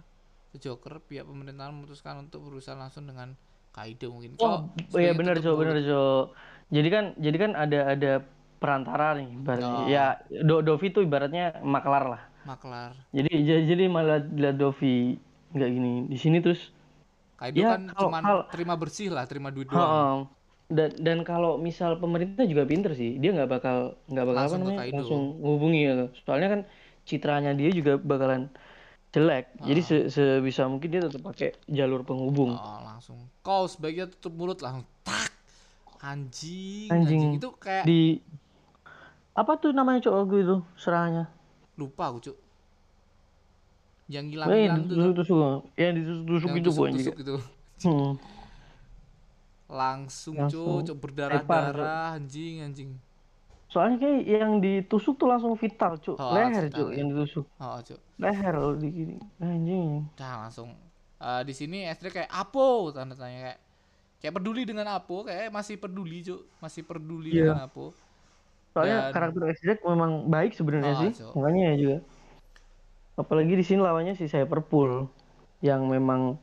[0.55, 3.35] Joker pihak pemerintahan memutuskan untuk berurusan langsung dengan
[3.69, 4.39] Kaido mungkin.
[4.39, 5.75] Oh, Kalau iya benar Jo, benar.
[5.77, 6.31] Jo.
[6.71, 8.11] Jadi kan jadi kan ada ada
[8.57, 9.67] perantara nih ibaratnya.
[9.67, 9.83] Oh.
[9.85, 10.05] Ya,
[10.41, 12.21] Do Dovi tuh ibaratnya maklar lah.
[12.47, 12.95] Maklar.
[13.11, 15.19] Jadi jadi, jadi malah lihat Dovi
[15.51, 16.71] nggak gini di sini terus
[17.35, 19.77] Kaido Ya, kan kalau- cuman kalau- terima bersih lah, terima duit doang.
[19.77, 20.15] Heeh.
[20.69, 23.77] Dan dan kalau misal pemerintah juga pinter sih, dia nggak bakal
[24.07, 25.93] nggak bakal Langsung apa ke namanya langsung hubungi ya.
[26.23, 26.61] Soalnya kan
[27.07, 28.51] citranya dia juga bakalan
[29.15, 29.55] jelek.
[29.63, 32.53] Jadi se sebisa mungkin dia tetap pakai jalur penghubung.
[32.53, 33.17] Oh, langsung.
[33.41, 35.31] Kau sebaiknya tutup mulut langsung tak.
[36.03, 37.21] Anjing, Anjing.
[37.23, 37.41] anjing.
[37.41, 38.21] Itu kayak di
[39.33, 41.25] apa tuh namanya cok lagu itu serangannya
[41.77, 42.37] lupa aku, Cuk.
[44.09, 44.95] Yang eh hilang-hilang itu
[45.77, 47.35] yang ditusuk-tusuk Yang itu bu anjing tusuk-tusuk itu.
[47.85, 48.11] hmm.
[49.67, 52.91] Langsung, Langsung Cuk, berdarah-darah anjing, anjing.
[53.77, 56.97] Soalnya kayak yang ditusuk tuh langsung vital cuk Oh, leher cuk ya.
[56.97, 57.99] yang ditusuk Oh, Cuk.
[58.17, 60.73] leher loh di gini anjing Dah langsung
[61.17, 63.59] Eh, di sini SD kayak Apo tanda tanya kayak
[64.17, 67.53] kayak peduli dengan Apo kayak masih peduli Cuk masih peduli Iya.
[67.53, 67.93] dengan Apo
[68.71, 71.33] soalnya Dan- karakter X-Drake memang baik sebenarnya Oh, sih Cuk.
[71.35, 71.97] makanya ya juga
[73.15, 75.09] apalagi di sini lawannya si Cyberpool
[75.59, 76.37] yang memang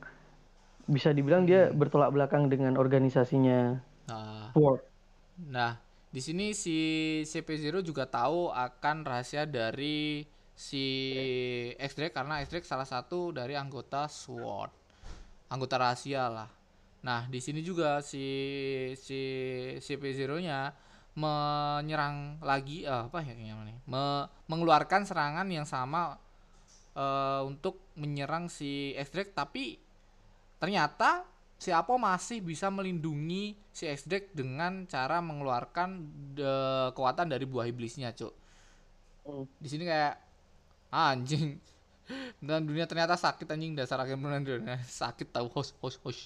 [0.85, 1.75] bisa dibilang dia Hmm.
[1.75, 4.83] bertolak belakang dengan organisasinya nah Sword
[5.45, 5.79] nah
[6.15, 6.77] di sini si
[7.27, 10.23] CP0 juga tahu akan rahasia dari
[10.55, 11.11] si
[11.75, 14.71] X-Drake karena X-Drake salah satu dari anggota SWORD
[15.51, 16.47] anggota rahasia lah.
[17.03, 18.23] Nah di sini juga si
[18.95, 19.19] si
[19.75, 20.71] CP0 nya
[21.19, 23.75] menyerang lagi eh, apa ya namanya?
[23.83, 26.15] Me- mengeluarkan serangan yang sama
[26.95, 29.75] eh, untuk menyerang si X-Drake tapi
[30.63, 31.27] ternyata
[31.63, 35.89] si Apo masih bisa melindungi si X-Drake dengan cara mengeluarkan
[36.37, 38.33] de- kekuatan dari buah iblisnya, Cuk.
[39.25, 39.45] Hmm.
[39.61, 40.13] Di sini kayak
[40.93, 41.57] "Ah, anjing.
[42.47, 46.23] Dan dunia ternyata sakit anjing dasar akhir dunia sakit tahu host host host.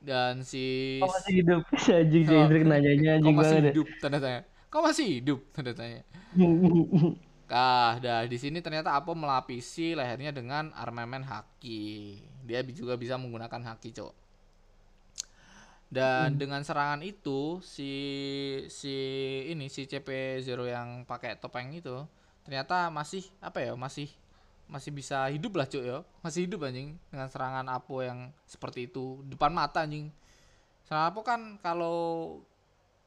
[0.00, 0.64] Dan si
[1.00, 3.74] kok masih hidup si anjing si Oh, Hendrik nanyanya kau anjing masih banget ya.
[3.74, 4.40] hidup tanda tanya.
[4.72, 6.00] Kau masih hidup tanda tanya.
[7.46, 12.18] Ah, dah di sini ternyata Apo melapisi lehernya dengan armamen haki.
[12.42, 14.12] Dia juga bisa menggunakan haki, Cok.
[15.86, 17.94] Dan dengan serangan itu si
[18.66, 18.94] si
[19.46, 22.02] ini si CP0 yang pakai topeng itu
[22.42, 23.78] ternyata masih apa ya?
[23.78, 24.10] Masih
[24.66, 26.02] masih bisa hidup lah, Cok ya.
[26.26, 30.10] Masih hidup anjing dengan serangan Apo yang seperti itu depan mata anjing.
[30.90, 31.98] Serangan Apo kan kalau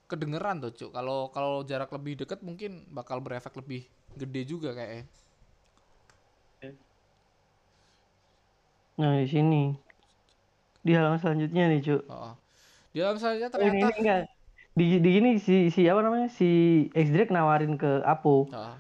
[0.07, 0.91] kedengeran tuh, Cuk.
[0.95, 3.83] Kalau kalau jarak lebih dekat mungkin bakal berefek lebih
[4.17, 5.05] gede juga kayaknya.
[8.99, 9.63] nah di sini
[10.83, 12.35] di halaman selanjutnya nih cuk Oh.
[12.91, 14.21] Di dalam saja Oh, ini, ini ternyata enggak
[14.75, 16.49] di di gini si si apa namanya si
[16.91, 18.75] X-Drake nawarin ke Apo Oh,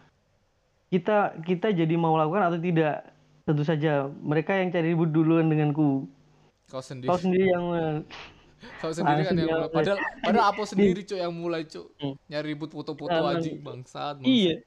[0.91, 3.15] kita kita jadi mau lakukan atau tidak
[3.47, 6.05] tentu saja mereka yang cari ribut duluan denganku
[6.67, 7.09] kau sendiri.
[7.09, 7.95] kau sendiri yang eh,
[8.83, 9.71] Kau sendiri kan yang mulai.
[9.71, 11.95] Padahal padahal apa sendiri, Cuk, yang mulai, Cuk.
[12.27, 13.55] Nyari ribut foto-foto bangsat.
[13.63, 14.15] bangsat.
[14.27, 14.59] iya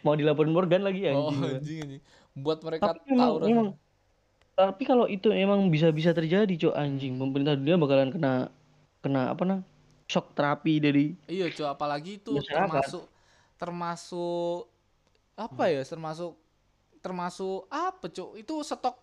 [0.00, 2.02] mau dilaporin Morgan lagi Oh, anjing anjing.
[2.32, 3.48] Buat mereka tapi tahu rasanya.
[3.48, 3.68] memang
[4.52, 8.52] tapi kalau itu emang bisa bisa terjadi cok anjing pemerintah dunia bakalan kena
[9.00, 9.60] kena apa nah
[10.04, 12.66] shock terapi dari Iya, Cuk, apalagi itu Masyarakat.
[12.66, 13.04] termasuk
[13.56, 14.60] termasuk
[15.34, 15.80] apa ya?
[15.82, 16.32] Termasuk
[16.98, 18.36] termasuk apa, Cuk?
[18.36, 18.96] Itu stok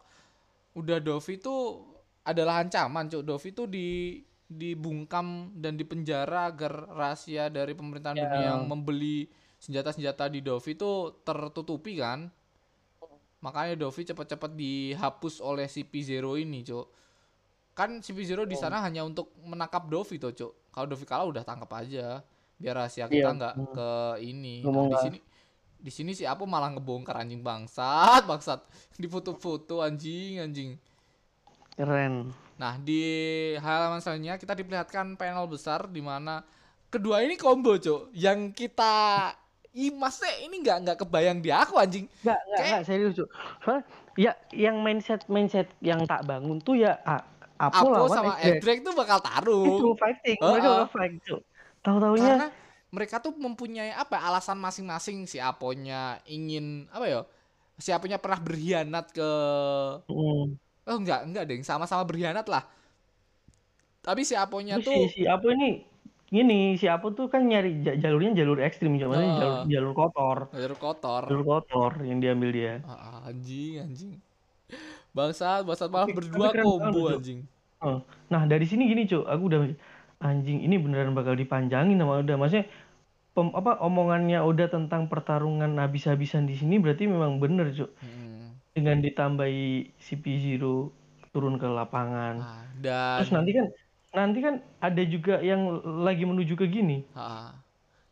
[0.75, 1.55] udah Dovi itu
[2.21, 3.23] adalah ancaman, Cuk.
[3.23, 3.87] Dovi itu di
[4.47, 8.23] dibungkam dan dipenjara agar rahasia dari pemerintahan Ya.
[8.23, 10.91] dunia yang membeli senjata-senjata di Dovi itu
[11.21, 12.29] tertutupi kan.
[13.37, 16.87] Makanya Dovi cepat-cepat dihapus oleh CP0 ini, Cuk.
[17.77, 18.61] Kan CP0 di Oh.
[18.61, 20.73] sana hanya untuk menangkap Dovi tuh, Cuk.
[20.73, 22.21] Kalau Dovi kalah udah tangkap aja.
[22.57, 23.37] Biar rahasia kita Iya.
[23.37, 23.67] nggak Hmm.
[23.69, 23.89] ke
[24.25, 24.65] ini.
[24.65, 25.19] Nah, di sini
[25.77, 28.65] di sini si Apo malah ngebongkar anjing bangsat, bangsat.
[28.97, 30.71] Di foto-foto anjing, anjing.
[31.77, 33.05] keren Nah, di
[33.61, 36.41] halaman selanjutnya kita diperlihatkan panel besar di mana
[36.89, 38.09] kedua ini combo, Cuk.
[38.09, 39.29] Yang kita
[39.77, 42.09] Ih, masnya ini nggak nggak kebayang di aku anjing.
[42.25, 43.29] nggak nggak Kayak- nggak serius cok
[43.61, 43.83] soalnya
[44.17, 47.21] ya yang mindset mindset yang tak bangun tuh ya a-
[47.57, 48.33] Apo, Apo lawan sama.
[48.37, 49.93] X-Drake tuh bakal itu taruh.
[49.93, 50.49] fighting Heeh.
[50.51, 51.41] mereka bakal fight cok
[51.79, 52.47] tahu taunya Karena
[52.87, 57.21] mereka tuh mempunyai apa ya, alasan masing-masing si Aponya ingin apa ya?
[57.75, 59.29] Si Aponya pernah berkhianat ke
[60.07, 60.47] Oh
[60.95, 62.63] enggak, enggak deh, sama-sama berkhianat lah.
[63.99, 65.83] Tapi si Aponya Terus tuh si, si Apo ini
[66.27, 69.37] gini si Apo tuh kan nyari ja- jalurnya jalur ekstrim maksudnya Heeh.
[69.37, 71.23] jalur jalur kotor jalur kotor.
[71.25, 74.11] jalur kotor yang diambil dia Ah, anjing, anjing.
[75.09, 77.09] Bangsat, bangsat malah berdua Cuk.
[77.15, 77.39] anjing.
[77.79, 78.01] Oh.
[78.27, 79.59] Nah dari sini gini cuk, aku udah
[80.19, 82.35] anjing ini beneran bakal dipanjangin sama Oda.
[82.35, 82.65] Maksudnya
[83.31, 87.89] pem- apa omongannya Oda tentang pertarungan habis-habisan di sini berarti memang bener cuk.
[87.97, 88.57] Hmm.
[88.73, 90.61] Dengan ditambahi CP0
[91.31, 92.35] turun ke lapangan.
[92.37, 93.65] Ah, dan Terus nanti kan
[94.17, 95.61] nanti kan ada juga yang
[96.01, 97.05] lagi menuju ke gini.
[97.13, 97.53] Ah.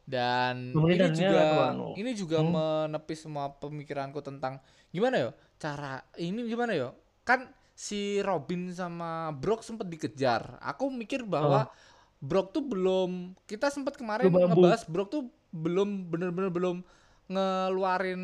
[0.05, 1.87] Dan ini juga atau anu?
[1.97, 2.53] ini juga Hmm.
[2.53, 4.61] menepis semua pemikiranku tentang
[4.93, 6.93] gimana ya cara ini gimana ya
[7.25, 10.61] kan si Robin sama Brock sempat dikejar.
[10.61, 11.73] Aku mikir bahwa
[12.21, 14.61] Brock tuh belum kita sempat kemarin Belum mampu.
[14.61, 16.85] ngebahas Brock tuh belum bener-bener belum
[17.25, 18.21] ngeluarin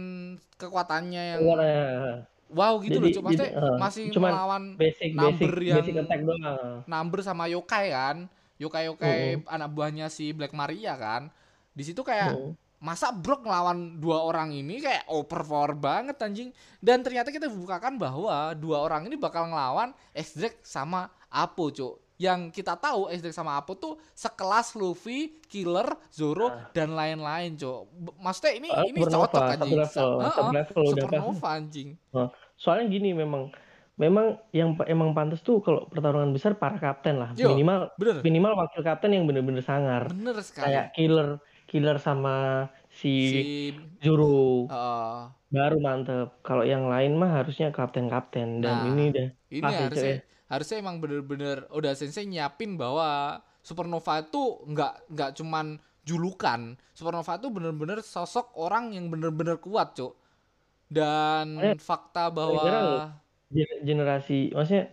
[0.61, 2.13] kekuatannya yang Keluar, eh,
[2.51, 5.77] wow gitu loh Jadi- cuma maksudnya jadi, eh, masih cuman melawan basic basic number yang
[5.77, 6.77] basic attack doang.
[6.85, 8.17] number sama yokai kan
[8.57, 11.33] yokai-yokai anak buahnya si Black Maria kan.
[11.71, 12.53] Di situ kayak Mm.
[12.77, 16.53] masa Brock ngelawan dua orang ini kayak overpower banget anjing.
[16.77, 21.97] Dan ternyata kita bukakan bahwa dua orang ini bakal ngelawan X-Drake sama Apo, Cuk.
[22.17, 27.89] Yang kita tahu X-Drake sama Apo tuh sekelas Luffy, Killer, Zoro dan lain-lain, Cuk.
[27.89, 29.73] B- Maksudnya ini Ah, ini cocok satu anjing.
[29.73, 31.89] level, satu level udah Supernova anjing.
[32.61, 33.49] Soalnya gini memang
[33.97, 37.29] memang yang emang pantas tuh kalau pertarungan besar para kapten lah.
[37.37, 38.17] Yo, Minimal Bener.
[38.25, 40.03] minimal wakil kapten yang bener-bener sangar.
[40.09, 40.65] Bener sekali.
[40.69, 41.27] Kayak killer
[41.69, 43.41] killer sama si, si
[44.03, 46.27] Zoro eh, baru mantep.
[46.45, 50.19] Kalau yang lain mah harusnya kapten-kapten dan Nah, ini deh ini ya, harusnya ya.
[50.51, 57.47] harusnya emang bener-bener udah sensei nyiapin bahwa Supernova itu nggak nggak cuman julukan Supernova itu
[57.53, 60.17] bener-bener sosok orang yang bener-bener kuat cuk
[60.91, 63.07] dan fakta bahwa
[63.83, 64.91] generasi maksudnya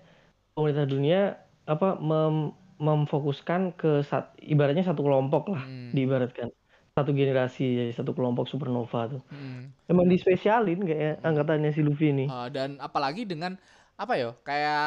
[0.55, 1.21] pemerintah dunia
[1.67, 5.91] apa mem- memfokuskan ke sat, ibaratnya satu kelompok lah Hmm.
[5.91, 6.55] diibaratkan.
[6.95, 9.23] Satu generasi jadi satu kelompok supernova tuh.
[9.31, 13.55] Hmm, emang dispesialin kayak angkatannya si Luffy ini eh, dan apalagi dengan
[13.99, 14.87] apa ya kayak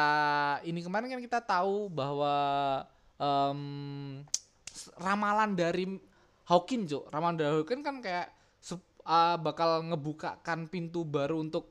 [0.64, 2.36] ini kemarin kan kita tahu bahwa
[4.72, 5.84] s- ramalan dari
[6.48, 7.08] Hawkin cuk.
[7.08, 8.28] Ramalan dari Hawkin kan kayak
[9.06, 11.70] ah, bakal ngebukakan pintu baru untuk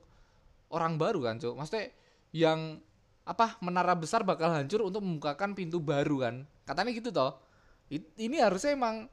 [0.71, 1.53] orang baru kan cuk?
[1.57, 1.91] Maksudnya
[2.31, 2.79] yang
[3.27, 6.35] apa menara besar bakal hancur untuk membukakan pintu baru kan?
[6.67, 7.37] Katanya gitu toh.
[7.91, 9.07] It- ini harusnya emang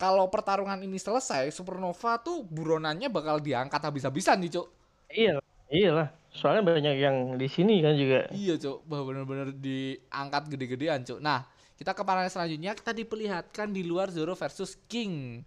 [0.00, 4.66] kalau pertarungan ini selesai Supernova tuh buronannya bakal diangkat habis-habisan nih cuk.
[5.12, 5.38] Iya
[5.70, 6.08] iyalah.
[6.32, 8.26] Soalnya banyak yang di sini kan juga.
[8.32, 8.56] Iya
[8.88, 11.20] bahwa benar-benar diangkat gede-gedean cok.
[11.20, 11.44] Nah,
[11.76, 12.72] kita ke panel selanjutnya.
[12.72, 15.44] Kita diperlihatkan di luar Zoro versus King.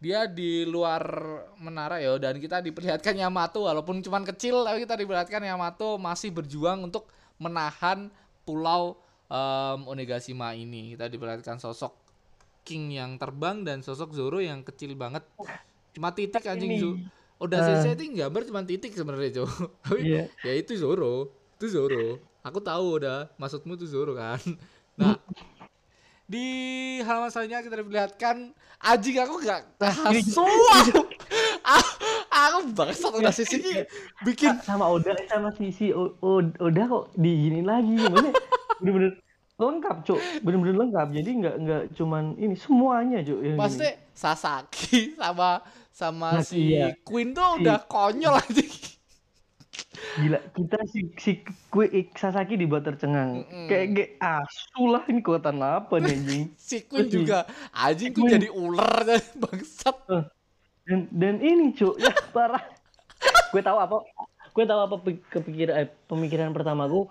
[0.00, 1.04] Dia di luar
[1.60, 6.88] menara ya dan kita diperlihatkan Yamato walaupun cuman kecil tapi kita diperlihatkan Yamato masih berjuang
[6.88, 7.04] untuk
[7.36, 8.08] menahan
[8.48, 8.96] pulau
[9.28, 10.96] em, Onegashima ini.
[10.96, 11.92] Kita diperlihatkan sosok
[12.64, 15.20] King yang terbang dan sosok Zoro yang kecil banget.
[15.92, 16.80] Cuma titik anjing.
[16.80, 16.90] Zu.
[17.40, 17.66] Udah Ah.
[17.80, 19.50] sensei itu gambar cuma titik sebenarnya cok.
[19.84, 21.28] Tapi iya ya itu Zoro
[21.60, 24.40] itu Zoro aku tahu udah maksudmu tuh Zoro kan
[24.96, 25.16] nah
[26.30, 26.46] di
[27.02, 28.36] halaman selanjutnya kita diperlihatkan
[28.78, 29.66] anjing aku gak
[30.14, 30.46] ini- asu
[32.30, 33.58] aku, bangsat udah sisi
[34.22, 37.98] bikin sama Oda sama si si O- O- Oda kok diginin lagi.
[37.98, 38.32] Maksudnya
[38.78, 39.12] bener-bener
[39.58, 40.20] lengkap cuk.
[40.40, 41.06] Bener-bener lengkap.
[41.12, 46.94] Jadi nggak nggak cuman ini semuanya cuk yang pasti Sasaki sama sama Nah, si iya.
[47.02, 48.64] Queen tuh udah konyol aja.
[50.16, 51.32] Gila kita si si
[51.66, 53.42] kue Sasaki dibuat tercengang.
[53.42, 53.66] Mm-mm.
[53.66, 56.42] kayak kayak asu lah ini kekuatan apa nih anjing?
[56.60, 57.38] Si Terus juga
[57.72, 58.30] anjing Queen.
[58.32, 59.06] jadi ular
[59.42, 59.96] bangsat.
[60.82, 62.64] Dan dan ini cuk ya parah.
[63.50, 63.96] Gue tahu apa?
[64.50, 64.94] Gue tahu apa
[65.28, 67.06] kepikiran eh, pemikiran pertama gue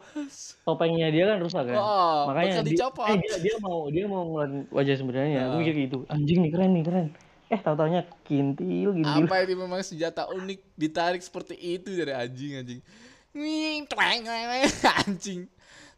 [0.62, 1.78] topengnya dia kan rusak kan?
[1.78, 3.06] Oh, makanya bakal di- dicopot.
[3.06, 5.39] eh, dia, dia mau dia mau ngeluarin wajah sebenarnya.
[5.39, 5.47] Ah.
[5.49, 7.08] gue mikir gitu anjing nih keren nih keren
[7.49, 9.25] eh tahu taunya kintil kintil.
[9.25, 12.81] Apa ini memang senjata unik ditarik seperti itu dari anjing anjing?
[15.05, 15.41] Anjing.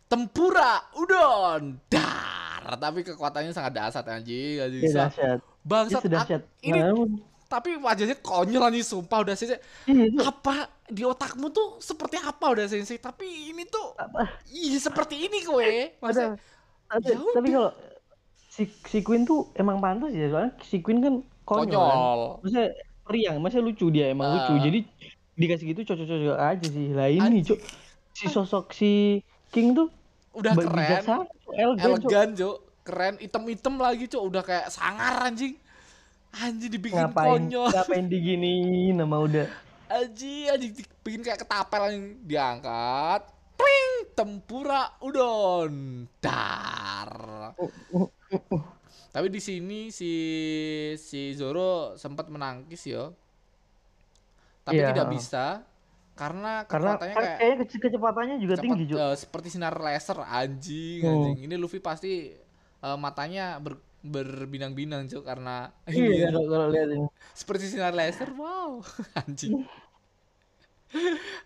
[0.07, 2.63] Tempura udon dar.
[2.79, 4.83] Tapi kekuatannya sangat dasar anjing anjing.
[4.95, 5.39] Dahsyat.
[5.43, 7.09] Dia bangsat ak- dahsyat ini Namun,
[7.45, 10.23] tapi wajahnya konyol anjing sumpah udah sensei iya, Cuk.
[10.23, 14.39] apa di otakmu tuh seperti apa udah sensei tapi ini tuh apa?
[14.47, 15.59] iya seperti ini kowe.
[15.59, 15.99] Ada.
[15.99, 16.23] Masa
[16.87, 17.71] ada Ya tapi kalau
[18.51, 21.15] si si Queen tuh emang pantas ya soalnya si Queen kan
[21.51, 21.91] konyol, kan.
[21.91, 22.67] konyol maksudnya
[23.01, 24.33] periang maksudnya lucu dia emang Ah.
[24.39, 24.53] lucu.
[24.63, 24.79] Jadi
[25.35, 26.87] dikasih gitu cocok-cocok aja sih.
[26.93, 27.59] Lah ini cok
[28.11, 29.19] si sosok si
[29.51, 29.87] King tuh
[30.31, 30.71] udah keren.
[30.71, 33.15] bijaksana, elegan, elegan cok keren.
[33.19, 35.59] Item-item lagi cok udah kayak sangar anjing.
[36.31, 37.67] Anjing dibikin ngapain konyol.
[37.67, 39.47] ngapain diginiin nama udah?
[39.91, 40.71] Anjing anjing.
[40.71, 42.15] Dibikin kayak ketapel anjing.
[42.23, 43.21] Diangkat.
[43.59, 46.07] Pling, tempura udon.
[46.23, 47.11] Dar
[49.11, 50.11] tapi di sini si
[50.97, 53.11] si Zoro sempat menangkis ya
[54.61, 55.45] tapi Iya, tidak bisa
[56.13, 58.99] karena karena kayak kayaknya kece- kecepatannya juga cepat, tinggi Cuk.
[58.99, 61.13] eh, seperti sinar laser anjing Hmm.
[61.17, 61.37] anjing.
[61.49, 62.29] Ini Luffy pasti
[62.81, 67.07] eh, matanya ber, berbinang-binang cuk karena iya ini kalau kalau lihat ini.
[67.33, 68.81] Seperti sinar laser wow
[69.25, 69.65] anjing.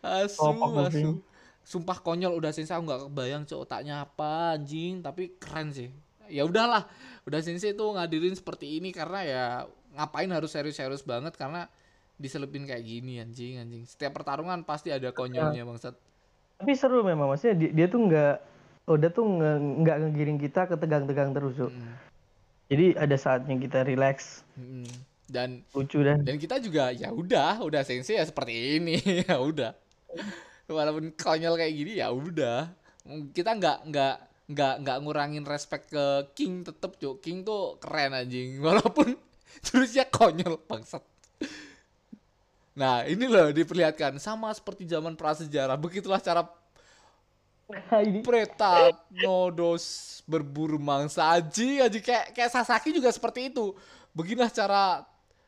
[0.01, 1.01] Asu Topak Luffy.
[1.03, 1.11] asu.
[1.65, 5.01] Sumpah konyol udah aku nggak kebayang cuk otaknya apa anjing.
[5.01, 5.89] Tapi keren sih.
[6.29, 6.85] Ya udahlah
[7.25, 9.45] udah sensei tuh ngadirin seperti ini karena ya
[9.97, 11.65] ngapain harus serius-serius banget karena
[12.15, 13.83] diselipin kayak gini anjing anjing.
[13.83, 15.95] Setiap pertarungan pasti ada konyolnya bangsat.
[16.61, 18.35] Tapi seru memang maksudnya dia, dia tuh nggak
[18.85, 19.25] udah tuh
[19.81, 21.71] nggak ngegiring kita ke tegang-tegang terus Cuk.
[21.73, 21.93] Mm,
[22.71, 24.45] jadi ada saatnya kita relax.
[24.55, 24.87] Mm.
[25.25, 26.21] dan lucu dah.
[26.21, 29.73] dan kita juga ya udah udah sensei ya seperti ini ya udah.
[30.69, 32.69] Walaupun konyol kayak gini ya udah.
[33.33, 34.15] Kita nggak nggak
[34.45, 36.05] nggak nggak ngurangin respect ke
[36.37, 37.21] King tetep cuk.
[37.21, 38.57] King tuh keren anjing.
[38.65, 39.17] Walaupun
[39.65, 41.01] jurusnya konyol bangsat.
[42.75, 44.19] Nah ini loh diperlihatkan.
[44.21, 45.79] Sama seperti zaman prasejarah.
[45.79, 46.45] Begitulah cara
[47.65, 48.21] Nah, ini.
[48.21, 51.33] Pretap Nodos berburu mangsa.
[51.33, 53.73] Aji aji kayak kayak Sasaki juga seperti itu.
[54.13, 55.01] Beginilah cara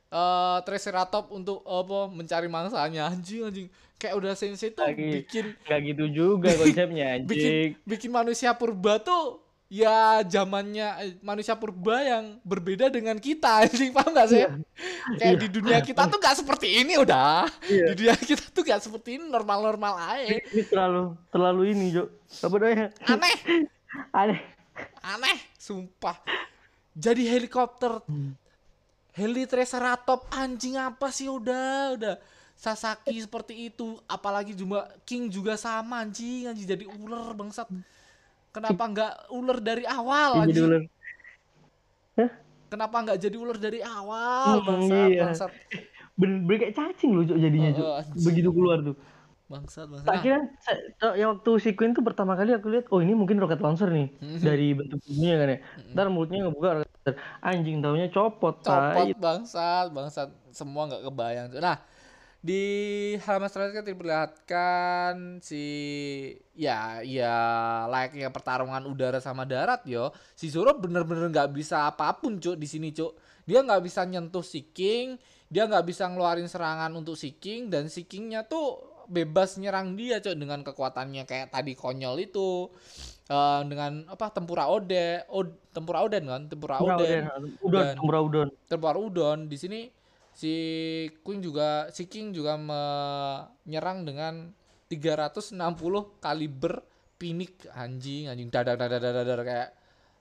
[0.08, 5.22] eh Triceratops untuk apa mencari mangsanya anjing anjing kayak udah sensei tuh Lagi.
[5.22, 7.70] bikin nggak gitu juga konsepnya bikin anjing.
[7.84, 14.16] bikin manusia purba tuh ya zamannya eh, manusia purba yang berbeda dengan kita anjing paham
[14.16, 14.56] gak sih Iya.
[15.14, 15.42] kayak Iya.
[15.44, 17.92] di dunia kita tuh gak seperti ini udah Iya.
[17.92, 22.08] di dunia kita tuh gak seperti ini normal-normal aja Ini, terlalu terlalu ini, Jo.
[22.40, 22.88] Apa namanya?
[23.04, 23.36] aneh
[24.24, 24.40] Aneh.
[25.02, 26.16] aneh sumpah
[26.94, 28.00] jadi helikopter
[29.18, 32.16] heli Triceratops anjing apa sih udah udah
[32.58, 37.70] Sasaki seperti itu apalagi juga King juga sama anjing anjing jadi ular bangsat
[38.56, 40.82] kenapa nggak ular dari awal Jadi anjing ular.
[42.72, 45.22] kenapa nggak jadi ular dari awal Hmm, bangsat iya.
[45.22, 45.52] bangsat
[46.20, 47.88] Bener-bener kayak cacing loh, jadinya, anjing.
[48.26, 48.96] Begitu keluar tuh.
[49.48, 50.08] Bangsat bangsat.
[50.08, 53.16] Tak kira sa- sa- yang waktu si Queen tuh pertama kali aku lihat, oh ini
[53.16, 54.44] mungkin rocket launcher nih Mhm.
[54.44, 55.60] dari bentuk tubuhnya kan ya.
[55.96, 57.16] Ntar mulutnya ngebuka rocket launcher.
[57.40, 60.30] Anjing taunya copot, copot bangsat bangsat.
[60.52, 61.48] Semua nggak kebayang.
[61.50, 61.80] Tuh nah
[62.38, 62.62] di
[63.18, 65.64] halaman selanjutnya diperlihatkan si
[66.54, 67.36] ya ya
[67.90, 70.12] layaknya pertarungan udara sama darat yo.
[70.36, 73.16] Si Zoro bener-bener nggak bisa apa pun cuk di sini cuk.
[73.48, 75.16] Dia nggak bisa nyentuh si King
[75.48, 80.20] dia nggak bisa ngeluarin serangan untuk si King dan si Kingnya tuh bebas nyerang dia
[80.20, 82.70] cuk dengan kekuatannya kayak tadi konyol itu
[83.28, 88.20] Eh, dengan apa tempura ode od, tempura oden kan tempura oden udon, udon, Dan- tempura
[88.22, 88.48] udon.
[88.64, 89.82] tempura udon di sini
[90.32, 90.54] si
[91.20, 94.48] Queen juga si King juga menyerang dengan
[94.88, 95.60] 360
[96.18, 96.80] kaliber
[97.18, 99.70] pinik anjing anjing dadar dadar dadar dadar kayak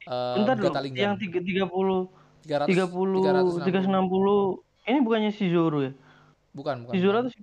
[0.03, 0.99] eh Bentar dong, Gatalingan.
[0.99, 2.11] yang tiga- 30
[2.43, 3.63] 300 30 360.
[3.63, 5.93] 360 ini bukannya si Zoro ya?
[6.51, 7.39] bukan bukan Si Zoro si,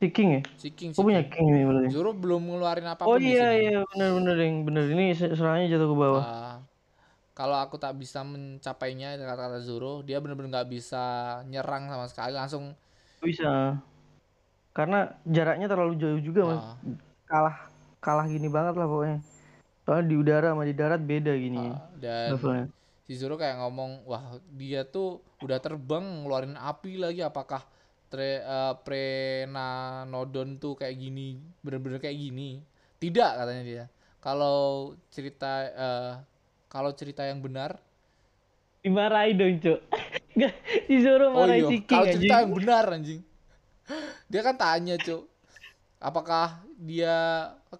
[0.00, 0.40] si, King ya?
[0.60, 1.46] si King si Oh punya King.
[1.68, 1.88] Berarti.
[1.92, 5.68] Zoro belum ngeluarin apa pun Oh iya iya benar benar yang benar ini se- serangannya
[5.72, 6.24] jatuh ke bawah.
[6.24, 6.54] Ah,
[7.36, 11.04] kalau aku tak bisa mencapainya kata-kata Zoro dia benar-benar nggak bisa
[11.48, 12.64] nyerang sama sekali langsung
[13.20, 13.80] Bisa.
[14.76, 16.64] Karena jaraknya terlalu jauh juga mas.
[16.64, 16.76] ah,
[17.26, 17.56] Kalah
[18.04, 19.18] kalah gini banget lah pokoknya.
[19.86, 22.66] Soalnya di udara sama di darat beda gini ah, dan levelnya.
[23.06, 27.62] si Zoro kayak ngomong wah dia tuh udah terbang ngeluarin api lagi apakah
[28.16, 32.64] tre eh, Prenanodon tuh kayak gini bener-bener kayak gini
[32.96, 33.84] tidak katanya dia
[34.24, 36.12] kalau cerita eh,
[36.72, 37.76] kalau cerita yang benar
[38.80, 39.80] Dimarahin dong cok.
[40.86, 42.14] Si Zoro oh marahin iya si King kalau anjing.
[42.16, 43.20] cerita yang benar anjing
[44.26, 45.22] dia kan tanya cuk
[46.02, 47.16] apakah dia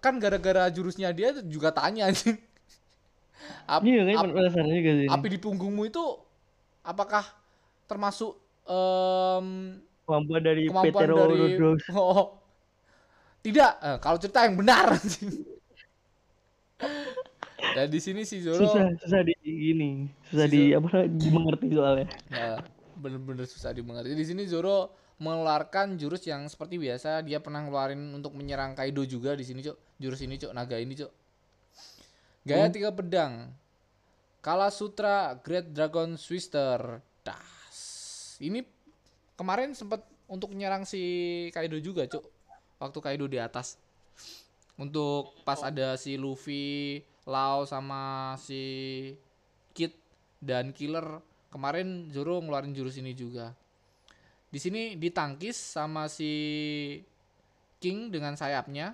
[0.01, 2.37] kan gara-gara jurusnya dia juga tanya anjing
[3.67, 5.07] Ap- Iya kan ap- juga sih.
[5.07, 6.03] api di punggungmu itu
[6.83, 7.23] apakah
[7.87, 8.35] termasuk
[8.67, 9.47] em,
[10.07, 11.59] Kemampuan dari kemampuan Petero dari
[11.99, 12.39] oh.
[13.43, 13.73] Tidak.
[13.83, 14.95] Eh, kalau cerita yang benar.
[17.75, 20.07] Dan di sini si Zoro Susah susah di gini.
[20.31, 22.07] Susah Si di apa dimengerti soalnya.
[22.31, 22.55] ya,
[22.95, 24.15] bener-bener susah dimengerti.
[24.15, 27.25] Di sini Zoro mengeluarkan jurus yang seperti biasa.
[27.27, 30.93] Dia pernah ngeluarin untuk menyerang Kaido juga di sini cok jurus ini cok naga ini
[30.95, 31.11] cok
[32.47, 33.51] gaya tiga pedang.
[34.39, 37.03] Kala Sutra Great Dragon Twister.
[37.19, 37.77] Das.
[38.39, 38.63] Ini
[39.37, 40.99] kemarin sempat untuk menyerang si
[41.55, 42.25] Kaido juga cok
[42.81, 43.79] waktu Kaido di atas.
[44.77, 48.61] Untuk pas ada si Luffy Lau sama si
[49.73, 49.93] Kid
[50.37, 53.55] dan Killer kemarin Zoro ngeluarin jurus ini juga.
[54.47, 56.31] Di sini ditangkis sama si
[57.81, 58.93] King dengan sayapnya.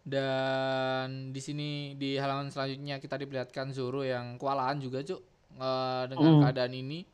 [0.00, 5.20] Dan di sini di halaman selanjutnya kita diperlihatkan Zoro yang kewalahan juga cuk
[5.60, 6.42] eh, dengan Hmm.
[6.46, 7.04] keadaan ini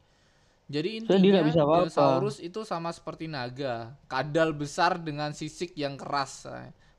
[0.67, 5.95] jadi dia intinya nggak bisa dinosaurus itu sama seperti naga kadal besar dengan sisik yang
[5.95, 6.47] keras.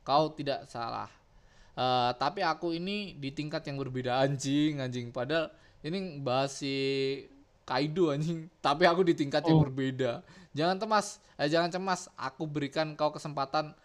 [0.08, 1.12] Kau tidak salah.
[1.78, 5.12] Eh, tapi aku ini di tingkat yang berbeda anjing anjing.
[5.12, 5.52] Padahal
[5.84, 6.74] ini bahas si
[7.68, 8.48] Kaido anjing.
[8.64, 9.64] Tapi aku di tingkat yang Oh.
[9.68, 10.24] berbeda.
[10.56, 12.08] Jangan cemas eh, jangan cemas.
[12.16, 13.76] Aku berikan kau kesempatan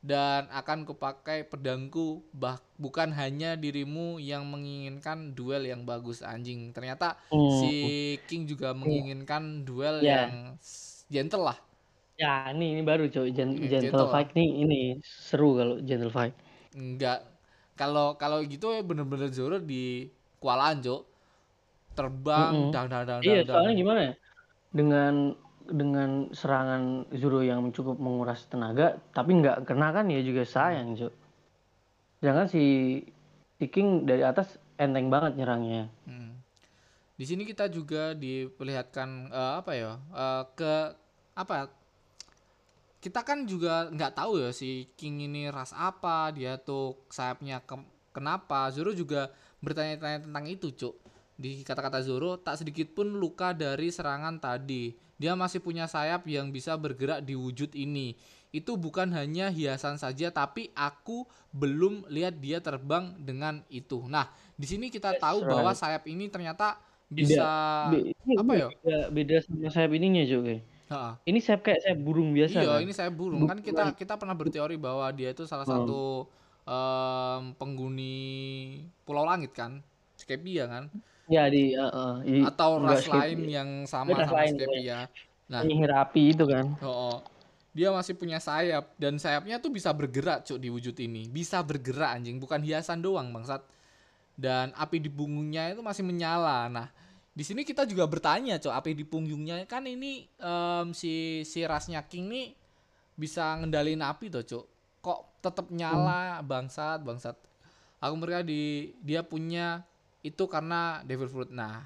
[0.00, 7.20] dan akan kupakai pedangku bah bukan hanya dirimu yang menginginkan duel yang bagus anjing ternyata
[7.30, 7.88] Hmm.
[7.88, 10.16] si King juga menginginkan duel Ya.
[10.16, 10.56] yang
[11.12, 11.58] gentle lah
[12.22, 14.76] Ya, ini ini baru coy Gen- Ini gentle gentle fight nih ini
[15.26, 16.34] seru kalau gentle fight.
[16.76, 17.18] enggak
[17.78, 21.02] kalau kalau gitu ya bener-bener Zoro di kewalahan Cok
[21.96, 22.66] terbang Mm-mm.
[22.72, 23.76] dang dang dang Iya, dang, soalnya dang.
[23.80, 24.12] gimana ya?
[24.78, 25.14] Dengan
[25.70, 31.14] dengan serangan Zoro yang cukup menguras tenaga, tapi nggak kena kan ya juga sayang, Cuk.
[32.20, 32.64] Jangan si
[33.56, 35.88] si King dari atas enteng banget nyerangnya.
[36.04, 36.36] Hmm.
[37.16, 40.72] Di sini kita juga diperlihatkan eh, apa ya eh, ke
[41.36, 41.70] apa
[43.00, 47.88] kita kan juga nggak tahu ya si King ini ras apa dia tuh sayapnya ke-
[48.12, 49.32] kenapa Zoro juga
[49.64, 50.94] bertanya-tanya tentang itu cuk
[51.40, 56.48] di kata-kata Zoro tak sedikit pun luka dari serangan tadi dia masih punya sayap yang
[56.48, 58.16] bisa bergerak di wujud ini
[58.50, 64.26] itu bukan hanya hiasan saja tapi aku belum lihat dia terbang dengan itu nah
[64.58, 65.78] di sini kita That's tahu bahwa right.
[65.78, 67.46] sayap ini ternyata bisa
[67.90, 70.54] Be- ini apa ya beda, beda sama sayap ininya juga.
[70.90, 71.10] Ha-ha.
[71.28, 72.80] Ini sayap kayak sayap burung biasa Iya, kan?
[72.82, 73.46] ini saya burung.
[73.46, 75.74] Kan kita kita pernah berteori bahwa dia itu salah Hmm.
[75.86, 76.26] satu
[76.66, 78.16] em, penghuni
[79.06, 79.80] Pulau Langit kan,
[80.18, 80.84] Skypia kan,
[81.30, 85.06] Ya di uh, uh, i- atau ras lain yang sama Ras sama lain, Skypia.
[85.46, 86.66] Nah, penyihir api itu kan.
[86.82, 87.22] oh,
[87.70, 92.18] dia masih punya sayap dan sayapnya tuh bisa bergerak cuk di wujud ini, bisa bergerak
[92.18, 93.62] anjing, bukan hiasan doang bangsat.
[94.34, 96.66] Dan api di punggungnya itu masih menyala.
[96.66, 96.88] Nah,
[97.30, 99.62] di sini kita juga bertanya cuk, api di punggungnya.
[99.70, 102.48] Kan ini em, si si rasnya King nih
[103.14, 104.64] bisa ngendalin api tuh cuk.
[105.04, 107.36] Kok tetap nyala bangsat bangsat.
[108.00, 109.84] Aku mereka di dia punya
[110.20, 111.50] itu karena devil fruit.
[111.52, 111.84] Nah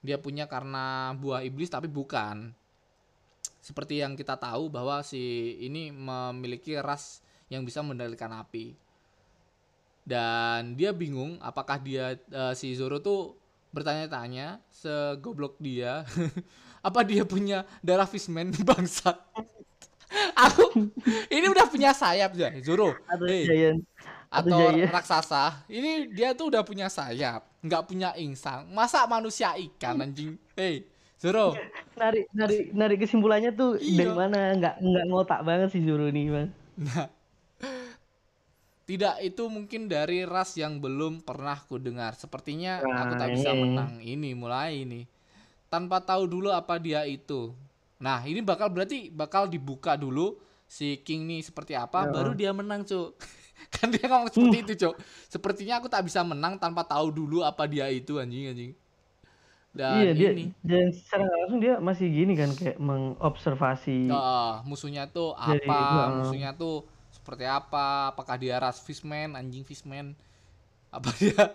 [0.00, 2.52] dia punya karena buah iblis tapi bukan.
[3.60, 7.20] Seperti yang kita tahu bahwa si ini memiliki ras
[7.52, 8.72] yang bisa mengendalikan api.
[10.00, 13.36] Dan dia bingung apakah dia eh, si Zoro tuh
[13.70, 16.02] bertanya-tanya segoblok dia
[16.88, 19.14] apa dia punya darah fishman bangsat
[20.50, 20.90] aku
[21.30, 23.78] ini udah punya sayap ya Zoro Atau Hey.
[24.30, 24.62] Atau
[24.94, 25.66] raksasa.
[25.66, 30.84] Ini dia tuh udah punya sayap nggak punya insang masa manusia ikan anjing hei
[31.16, 31.52] Zoro
[31.94, 34.08] Narik narik narik kesimpulannya tuh Iya.
[34.08, 34.56] dari mana?
[34.56, 36.48] Nggak nggak ngotak banget sih Zoro nih, Bang.
[36.80, 37.06] Nah,
[38.88, 42.16] tidak itu mungkin dari ras yang belum pernah ku dengar.
[42.16, 43.60] Sepertinya aku tak Nah, bisa ini.
[43.60, 43.92] menang.
[44.00, 45.04] Ini mulai ini.
[45.68, 47.52] Tanpa tahu dulu apa dia itu.
[48.00, 52.10] Nah, ini bakal berarti bakal dibuka dulu si King nih seperti apa, Ya.
[52.10, 53.14] baru dia menang, Cuk.
[53.74, 54.94] kan dia ngomong seperti itu, Cuk.
[55.28, 58.72] Sepertinya aku tak bisa menang tanpa tahu dulu apa dia itu anjing anjing.
[59.70, 65.06] Dan iya dia ini dan secara langsung dia masih gini kan kayak mengobservasi Ah, musuhnya
[65.06, 65.54] tuh apa?
[65.54, 66.06] heeh.
[66.18, 66.82] Musuhnya tuh
[67.14, 68.10] seperti apa?
[68.10, 70.18] Apakah dia ras fishman, anjing fishman?
[70.90, 71.54] Apa dia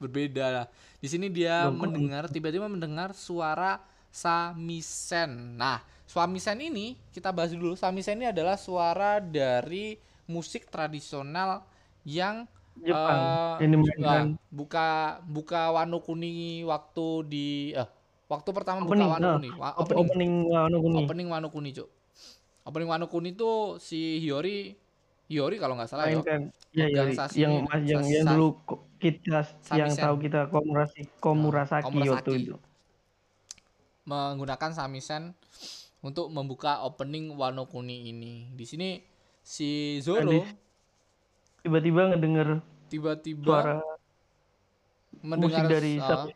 [0.00, 0.66] berbeda lah.
[0.96, 3.76] Di sini dia Loh, mendengar tiba-tiba mendengar suara
[4.08, 5.60] samisen.
[5.60, 7.76] Nah, samisen ini kita bahas dulu.
[7.76, 11.66] Samisen ini adalah suara dari musik tradisional
[12.06, 12.46] yang
[12.80, 13.18] Jepang
[13.60, 14.88] eh, yang juga dimainkan buka
[15.26, 17.84] buka Wano Kuni waktu di eh
[18.24, 19.48] waktu pertama buka Opening, Wano nah, Kuni.
[19.52, 20.96] Wa- op- opening opening Wano Kuni.
[21.02, 21.88] opening Wano Kuni cuk
[22.62, 24.72] opening Wano Kuni tuh si Hiyori
[25.26, 27.52] Hiyori kalau nggak salah ya mainkan ya, ya, organisasi yang
[27.84, 28.48] yang, yang Sas- dulu
[28.96, 29.38] kita
[29.74, 30.00] yang Samisen.
[30.00, 32.34] tahu kita komurasi komurasaki Komurasaki.
[32.46, 32.56] itu
[34.04, 35.36] menggunakan samisen
[36.00, 38.90] untuk membuka opening Wano Kuni ini di sini
[39.50, 40.30] si Zoro
[41.66, 43.76] tiba-tiba ngedenger tiba-tiba suara
[45.26, 46.30] mendengar musik dari uh,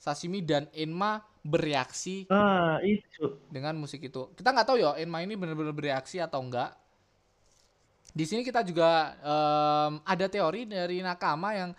[0.00, 4.32] Sashimi dan Enma bereaksi ah itu dengan musik itu.
[4.32, 6.72] Kita nggak tahu ya Enma ini benar-benar bereaksi atau enggak.
[8.16, 11.70] Di sini kita juga em, ada teori dari Nakama yang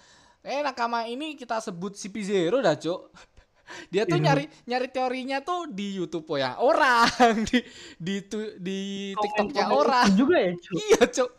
[0.45, 3.11] eh Nakama ini kita sebut CP0 dah, Cuk.
[3.87, 4.25] Dia tuh Iya.
[4.25, 7.07] nyari nyari teorinya tuh di YouTube ya orang,
[7.49, 7.59] di
[7.95, 8.79] di tu- di
[9.13, 10.07] TikToknya orang.
[10.07, 11.29] itu juga ya cu Iya, Cuk.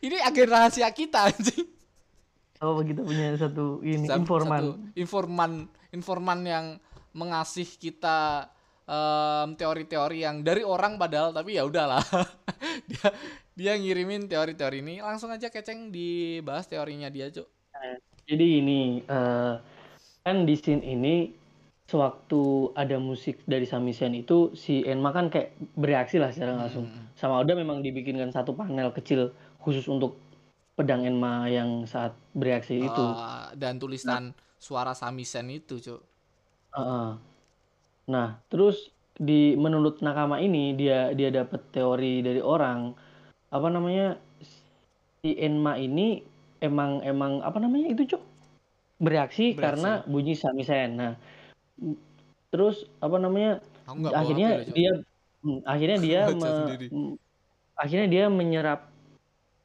[0.00, 1.66] Ini agen rahasia kita anjing.
[2.60, 5.50] oh kita punya satu ini Satu- informan satu informan
[5.90, 6.66] informan yang
[7.12, 8.50] mengasih kita
[8.84, 12.04] em, teori-teori yang dari orang padahal tapi ya udahlah
[12.90, 13.08] dia
[13.54, 17.48] dia ngirimin teori-teori ini langsung aja keceng dibahas teorinya dia cuk
[18.26, 19.52] jadi ini eh,
[20.20, 21.32] kan di scene ini
[21.90, 27.10] sewaktu ada musik dari Samisen itu si Enma kan kayak bereaksi lah secara langsung Hmm.
[27.18, 30.14] sama Oda memang dibikinkan satu panel kecil khusus untuk
[30.78, 36.00] pedang Enma yang saat bereaksi itu Eh, dan tulisan suara samisen itu cuk
[36.70, 37.10] Heeh.
[38.06, 42.94] Nah, terus di menurut Nakama ini dia dia dapat teori dari orang
[43.50, 44.14] apa namanya
[45.20, 46.22] si Enma ini
[46.62, 48.22] emang emang apa namanya itu cok
[49.00, 49.58] bereaksi, Bereaksi.
[49.58, 50.90] karena bunyi samisen.
[50.94, 51.12] Nah,
[52.50, 53.62] terus apa namanya
[54.10, 54.92] akhirnya dia
[55.42, 56.86] hmm, akhirnya dia me- sendiri.
[56.90, 57.16] m-
[57.78, 58.80] akhirnya dia menyerap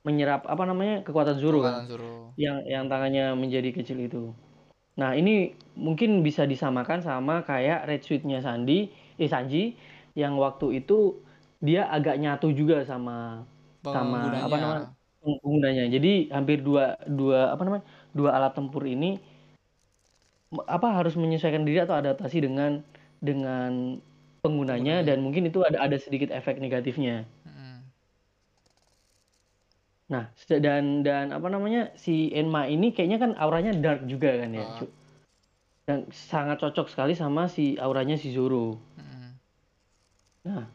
[0.05, 1.83] menyerap apa namanya kekuatan Zoro kan
[2.37, 4.23] yang yang tangannya menjadi kecil itu.
[4.95, 8.87] Nah, ini mungkin bisa disamakan sama kayak Red Suite-nya Sandi,
[9.19, 9.75] eh Sanji
[10.15, 11.19] yang waktu itu
[11.59, 13.43] dia agak nyatu juga sama
[13.83, 14.85] sama apa namanya
[15.19, 15.85] penggunanya.
[15.89, 17.85] Jadi hampir dua dua apa namanya?
[18.15, 19.19] dua alat tempur ini
[20.69, 22.85] apa harus menyesuaikan diri atau adaptasi dengan
[23.19, 23.97] dengan
[24.45, 25.07] penggunanya Penggunanya.
[25.09, 27.25] dan mungkin itu ada ada sedikit efek negatifnya.
[27.49, 27.81] Mm-mm.
[30.05, 30.29] Nah,
[30.61, 34.77] dan dan apa namanya si Enma ini kayaknya kan auranya dark juga kan ya, Ah.
[34.77, 34.91] Cuk.
[35.85, 38.77] Dan sangat cocok sekali sama si auranya si Zoro.
[39.01, 39.29] Mm-mm.
[40.45, 40.69] Nah,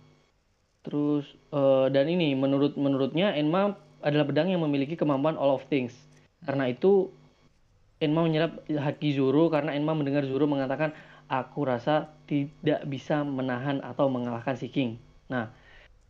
[0.82, 5.94] terus eh, dan ini menurut menurutnya Enma adalah pedang yang memiliki kemampuan all of things.
[6.42, 7.12] Karena itu
[8.00, 10.96] Enma menyerap haki Zoro karena Enma mendengar Zoro mengatakan
[11.28, 14.96] aku rasa tidak bisa menahan atau mengalahkan si King.
[15.28, 15.52] Nah,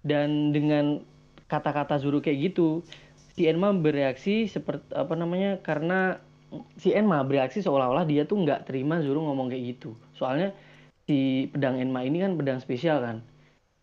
[0.07, 1.03] dan dengan
[1.51, 2.87] kata-kata Zoro kayak gitu,
[3.35, 5.59] si Enma bereaksi seperti apa namanya?
[5.61, 6.17] Karena
[6.79, 9.93] si Enma bereaksi seolah-olah dia tuh nggak terima Zoro ngomong kayak gitu.
[10.15, 10.55] Soalnya
[11.11, 13.27] si pedang Enma ini kan pedang spesial kan.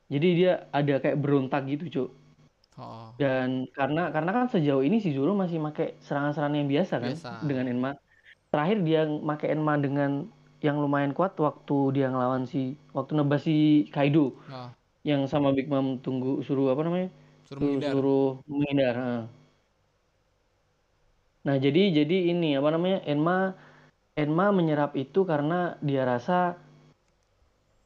[0.07, 2.09] Jadi dia ada kayak berontak gitu, Cuk.
[2.77, 3.09] Oh.
[3.17, 7.31] Dan karena karena kan sejauh ini si Zoro masih pakai serangan-serangan yang biasa kan Biasa.
[7.49, 7.91] dengan Enma.
[8.53, 10.11] Terakhir dia pakai Enma dengan
[10.61, 14.69] yang lumayan kuat waktu dia ngelawan si waktu nebas si Kaido Oh.
[15.05, 17.09] yang sama Big Mom tunggu suruh apa namanya?
[17.49, 17.91] Suruh menghindar.
[17.93, 18.95] suruh menghindar.
[21.47, 22.99] Nah, jadi jadi ini apa namanya?
[23.07, 23.55] Enma
[24.17, 26.57] Enma menyerap itu karena dia rasa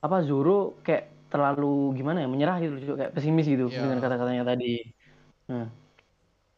[0.02, 2.96] apa Zoro kayak terlalu gimana ya menyerah gitu Cuk.
[3.00, 3.88] kayak pesimis gitu Iya.
[3.88, 4.84] dengan kata-katanya tadi.
[5.48, 5.66] Nah,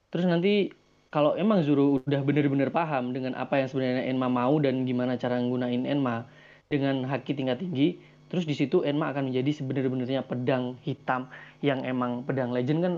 [0.10, 0.74] terus nanti
[1.14, 5.38] kalau emang Zoro udah bener-bener paham dengan apa yang sebenarnya Enma mau dan gimana cara
[5.38, 6.26] nggunain Enma
[6.74, 8.02] dengan haki tingkat tinggi,
[8.34, 11.30] terus di situ Enma akan menjadi sebenar-benarnya pedang hitam
[11.62, 12.94] yang emang pedang legend kan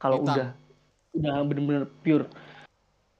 [0.00, 0.56] kalau udah
[1.12, 2.24] udah bener-bener pure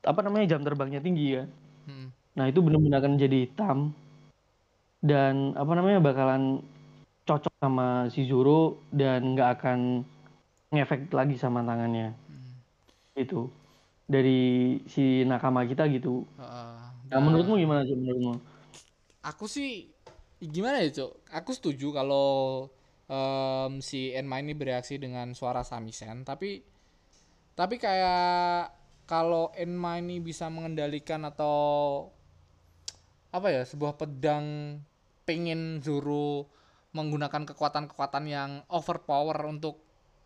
[0.01, 1.45] apa namanya jam terbangnya tinggi ya.
[1.85, 2.09] Mm.
[2.41, 3.93] Nah, itu benar-benar akan jadi hitam
[5.05, 6.65] dan apa namanya bakalan
[7.31, 10.03] cocok sama si Zoro dan nggak akan
[10.75, 12.11] ngefek lagi sama tangannya.
[12.27, 12.53] Mm.
[13.15, 13.47] Itu
[14.11, 16.27] dari si nakama kita gitu.
[16.35, 16.83] Heeh.
[17.11, 18.35] Nah, menurutmu gimana sih menurutmu?
[19.21, 19.93] aku sih
[20.41, 21.13] gimana ya, Cok?
[21.31, 22.67] Aku setuju kalau
[23.07, 26.67] em, si Enma ini bereaksi dengan suara samisen, tapi
[27.55, 28.73] tapi kayak
[29.07, 32.09] kalau Enma ini bisa mengendalikan atau
[33.31, 34.79] apa ya sebuah pedang
[35.23, 36.51] pengen Zoro
[36.91, 39.79] menggunakan kekuatan-kekuatan yang overpower untuk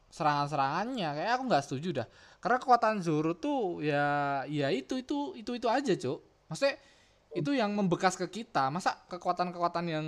[0.08, 2.06] serangan-serangannya kayak aku nggak setuju dah
[2.38, 6.78] karena kekuatan Zoro tuh ya ya itu itu itu itu aja cuk maksudnya
[7.34, 10.06] itu yang membekas ke kita masa kekuatan-kekuatan yang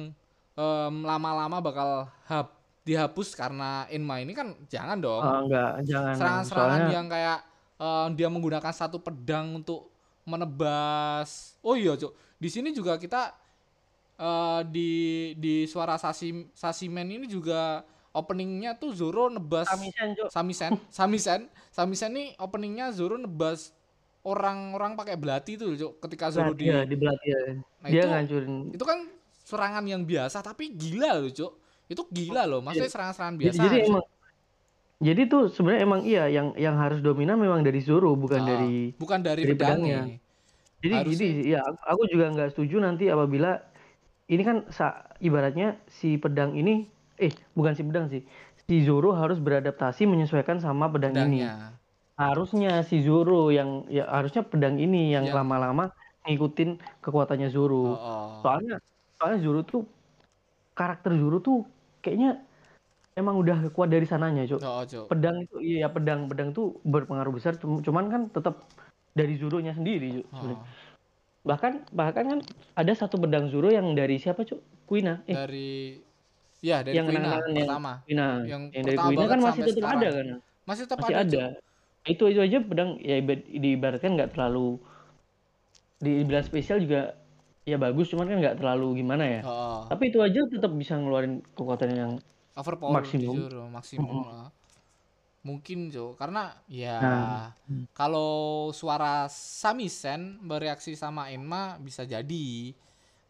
[1.02, 2.54] lama-lama bakal hap
[2.86, 6.14] dihapus karena Enma ini kan jangan dong Ah, enggak, jangan.
[6.14, 7.38] serangan-serangan Soalnya yang kayak
[7.82, 9.90] eh, dia menggunakan satu pedang untuk
[10.24, 11.58] menebas.
[11.60, 12.14] Oh iya, Cuk.
[12.38, 13.34] Di sini juga kita
[14.16, 14.90] eh, di
[15.34, 20.28] di suara Sasim Sasimen ini juga openingnya tuh Zoro nebas Samisen, Cuk.
[20.30, 23.76] Samisen, Samisen, Samisen nih openingnya Zoro nebas
[24.22, 25.92] orang-orang pakai belati tuh, Cuk.
[26.00, 27.40] Ketika Zoro Belat, di ya, di belat ya.
[27.78, 28.54] Nah, Dia itu- ngancurin.
[28.72, 28.98] itu kan
[29.46, 31.52] serangan yang biasa tapi gila loh, Cuk.
[31.86, 33.60] Itu gila loh, maksudnya serangan-serangan Jadi, biasa.
[33.62, 33.88] jadi Cuk.
[33.88, 34.04] emang
[34.96, 38.96] jadi tuh sebenarnya emang iya yang yang harus dominan memang dari Zoro bukan Ah, dari
[38.96, 40.00] bukan dari, dari pedangnya.
[40.08, 40.24] pedangnya.
[40.76, 43.60] Jadi Harusnya- gini, ya aku- aku juga nggak setuju nanti apabila
[44.26, 48.22] ini kan sa- ibaratnya si pedang ini, eh bukan si pedang sih,
[48.60, 51.42] si Zoro harus beradaptasi menyesuaikan sama pedang ini.
[51.42, 51.52] Pedangnya.
[52.16, 55.92] Harusnya si Zoro yang ya harusnya pedang ini yang Yang- lama-lama
[56.24, 56.70] ngikutin
[57.00, 57.84] kekuatannya Oh, Zoro.
[57.86, 58.28] oh.
[58.40, 58.82] Soalnya
[59.14, 59.86] soalnya Zoro tuh
[60.72, 61.62] karakter Zoro tuh
[62.00, 62.42] kayaknya
[63.14, 64.60] emang udah kuat dari sananya, Cuk.
[64.60, 65.06] Oh, Cuk.
[65.08, 68.66] Pedang itu iya pedang pedang tuh berpengaruh besar cum- cuman kan tetap
[69.12, 70.26] dari Zoro-nya sendiri, Cuk.
[70.30, 70.58] sebenarnya.
[70.58, 70.64] Oh.
[71.46, 72.38] Bahkan bahkan kan
[72.74, 74.58] ada satu pedang Zoro yang dari siapa, Cuk?
[74.86, 75.22] Kuina.
[75.26, 75.70] Eh, dari
[76.58, 78.28] ya dari yang Kuina yang pertama Kuina.
[78.42, 79.98] yang Yang, dari Kuina kan masih tetap sekarang.
[80.02, 80.26] ada kan?
[80.66, 81.44] masih tetap Masih ada, ada.
[82.06, 84.78] Itu itu aja pedang ya iba- diibaratkan nggak terlalu
[85.96, 87.16] dibilang spesial juga
[87.62, 89.40] ya bagus cuman kan nggak terlalu gimana ya.
[89.42, 92.12] Oh, Tapi itu aja tetap bisa ngeluarin kekuatan yang
[92.54, 93.34] overpower maksimum.
[93.38, 94.50] jujur maksimum lah.
[95.46, 97.46] Mungkin Cuk karena ya Nah.
[97.94, 102.74] kalau suara Samisen bereaksi sama Enma bisa jadi.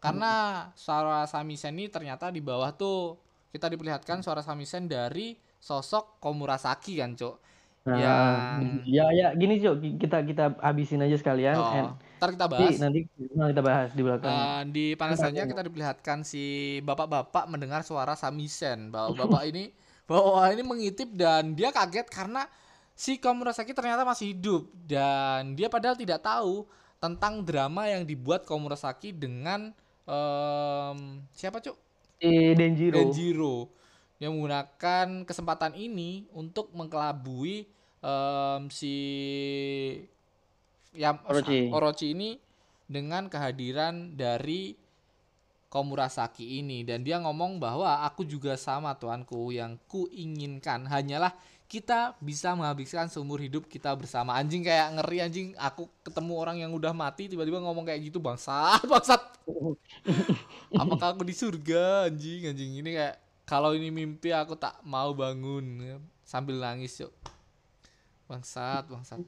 [0.01, 3.17] Karena suara Samisen ini ternyata di bawah tuh
[3.53, 7.47] kita diperlihatkan suara Samisen dari sosok Komurasaki kan Cuk
[7.87, 11.89] Nah, yang ya ya gini Cuk, kita kita habisin aja sekalian oh, and
[12.19, 12.75] ntar kita nanti bahas.
[12.83, 12.99] nanti
[13.31, 14.35] nah, kita bahas di belakang.
[14.35, 16.43] Eh, di panas saja kita diperlihatkan si
[16.83, 18.91] bapak-bapak mendengar suara Samisen.
[18.91, 19.71] Bapak-bapak ini
[20.07, 22.47] bahwa ini mengintip dan dia kaget karena
[22.97, 26.65] si Komurasaki ternyata masih hidup dan dia padahal tidak tahu
[26.97, 29.69] tentang drama yang dibuat Komurasaki dengan
[30.07, 31.77] em, siapa cuk?
[32.17, 32.95] si Denjiro.
[32.97, 33.57] Denjiro
[34.17, 37.69] yang menggunakan kesempatan ini untuk mengkelabui
[38.01, 38.95] em, si
[40.97, 41.69] yang Orochi.
[41.69, 42.41] Orochi ini
[42.89, 44.73] dengan kehadiran dari
[45.77, 46.81] Komurasaki ini.
[46.81, 53.11] Dan dia ngomong bahwa aku juga sama tuanku yang ku inginkan hanyalah kita bisa menghabiskan
[53.11, 54.39] seumur hidup kita bersama.
[54.39, 55.47] Anjing kayak ngeri anjing.
[55.59, 59.21] Aku ketemu orang yang udah mati tiba-tiba ngomong kayak gitu bangsat bangsat.
[60.73, 62.71] Apakah aku di surga anjing anjing?
[62.79, 65.99] Ini kayak kalau ini mimpi aku tak mau bangun.
[66.23, 67.11] Sambil nangis yuk.
[68.31, 69.19] Bangsat bangsat.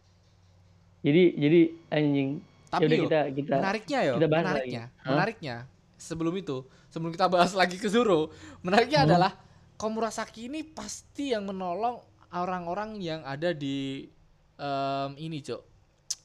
[1.03, 2.31] Jadi jadi anjing.
[2.69, 5.07] tapi yuk, kita kita menariknya ya kita bahas menariknya lagi.
[5.09, 5.55] Menariknya
[5.99, 8.31] sebelum itu sebelum kita bahas lagi ke Zoro
[8.63, 9.09] menariknya Hmm.
[9.11, 9.31] adalah
[9.75, 11.99] Komurasaki ini pasti yang menolong
[12.31, 14.07] orang-orang yang ada di
[14.55, 15.61] em, ini cok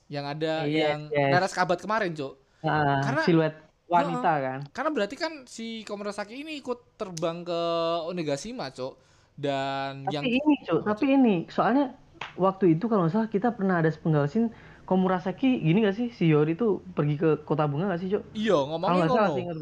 [0.07, 1.31] yang ada Yes, yang yes.
[1.31, 3.55] Naras Kabat kemarin cok Ah, Karena- siluet
[3.85, 4.59] wanita kan.
[4.72, 7.61] karena berarti kan si Komurasaki ini ikut terbang ke
[8.09, 8.97] Onigashima cok
[9.37, 11.93] dan Tapi yang ini, Cuk, tapi ini soalnya
[12.35, 14.49] waktu itu kalau nggak salah kita pernah ada sepenggal scene
[14.85, 18.22] Komurasaki gini gak sih si Yori itu pergi ke kota bunga gak sih, Cuk?
[18.37, 19.57] iya Kalau ngomongnya nggak salah ngono sih ingat.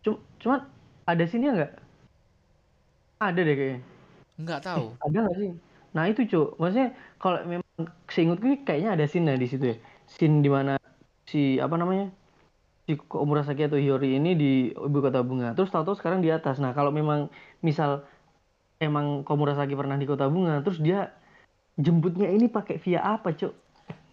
[0.00, 0.60] Cuma, cuman
[1.04, 1.72] ada scene-nya nggak?
[3.20, 3.80] Ada deh kayaknya.
[4.36, 5.50] nggak tahu Ada nggak sih?
[5.96, 7.66] Nah itu Cuk, maksudnya kalau memang
[8.08, 9.76] seingatku kayaknya ada scene di situ ya.
[10.08, 10.76] Scene di mana
[11.24, 12.12] si apa namanya?
[12.86, 15.56] Si Komurasaki atau Hiyori ini di ibu kota bunga.
[15.56, 16.62] Terus tahu-tahu sekarang di atas.
[16.62, 17.32] Nah, kalau memang
[17.64, 18.06] misal
[18.78, 21.10] emang Komurasaki pernah di kota bunga, terus dia
[21.74, 23.65] jemputnya ini pakai via apa, Cuk?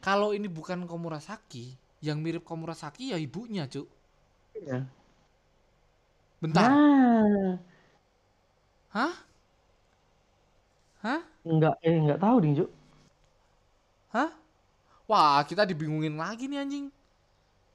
[0.03, 1.65] Kalau ini bukan Komurasaki
[2.03, 3.87] yang mirip Komurasaki ya ibunya cok
[4.53, 4.85] Iya.
[6.41, 7.57] bentar Nah,
[8.93, 9.13] hah
[11.03, 12.69] hah enggak eh enggak tahu ding, Cuk.
[14.13, 14.31] Hah?
[15.09, 16.85] Wah, kita dibingungin lagi nih anjing.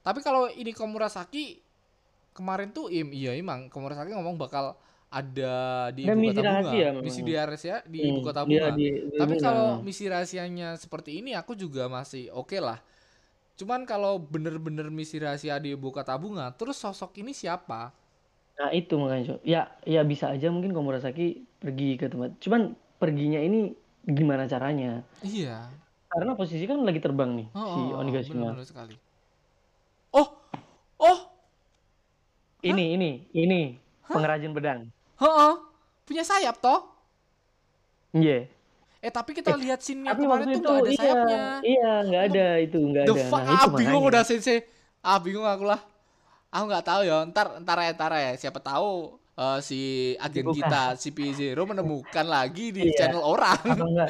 [0.05, 1.59] Tapi kalau ini Komurasaki
[2.37, 4.73] kemarin tuh im, iya emang Komurasaki ngomong bakal
[5.09, 5.55] ada
[5.89, 8.77] di ibu misi kota bunga, rahasia misi di rahasia di Hmm, ibu kota dia bunga.
[8.77, 9.45] di- di Tapi bunga.
[9.45, 12.77] kalau misi rahasianya seperti ini aku juga masih oke lah.
[13.57, 17.91] Cuman kalau bener-bener misi rahasia di ibu kota bunga, terus sosok ini siapa?
[18.59, 19.39] Nah, itu makanya.
[19.43, 22.37] Ya, ya bisa aja mungkin Komurasaki pergi ke tempat.
[22.43, 23.71] Cuman perginya ini
[24.05, 25.01] gimana caranya?
[25.23, 25.67] Iya.
[26.09, 28.51] Karena posisi kan lagi terbang nih Oh, si Onigashima.
[28.51, 28.95] bener-bener sekali.
[30.13, 30.27] Oh,
[30.99, 31.19] oh,
[32.59, 34.91] Ini, ini, ini pengrajin pedang.
[35.19, 35.53] Heeh,
[36.03, 36.79] punya sayap toh?
[38.11, 38.49] Iya.
[38.99, 41.39] Eh tapi kita lihat scene-nya Tapi kemarin waktu tuh itu nggak ada iya, sayapnya.
[41.63, 43.23] iya nggak ada itu nggak The ada.
[43.25, 44.59] fuck, Nah itu ah bingung udah sensei.
[44.99, 45.79] Ah bingung aku lah.
[46.49, 47.17] Aku nggak tahu ya.
[47.23, 48.31] Ntar ntar ya ntar ya.
[48.35, 49.79] Siapa tahu eh, si
[50.19, 52.95] agen kita CP0 menemukan lagi di Iya.
[52.97, 53.55] channel orang.
[53.63, 54.09] Atau enggak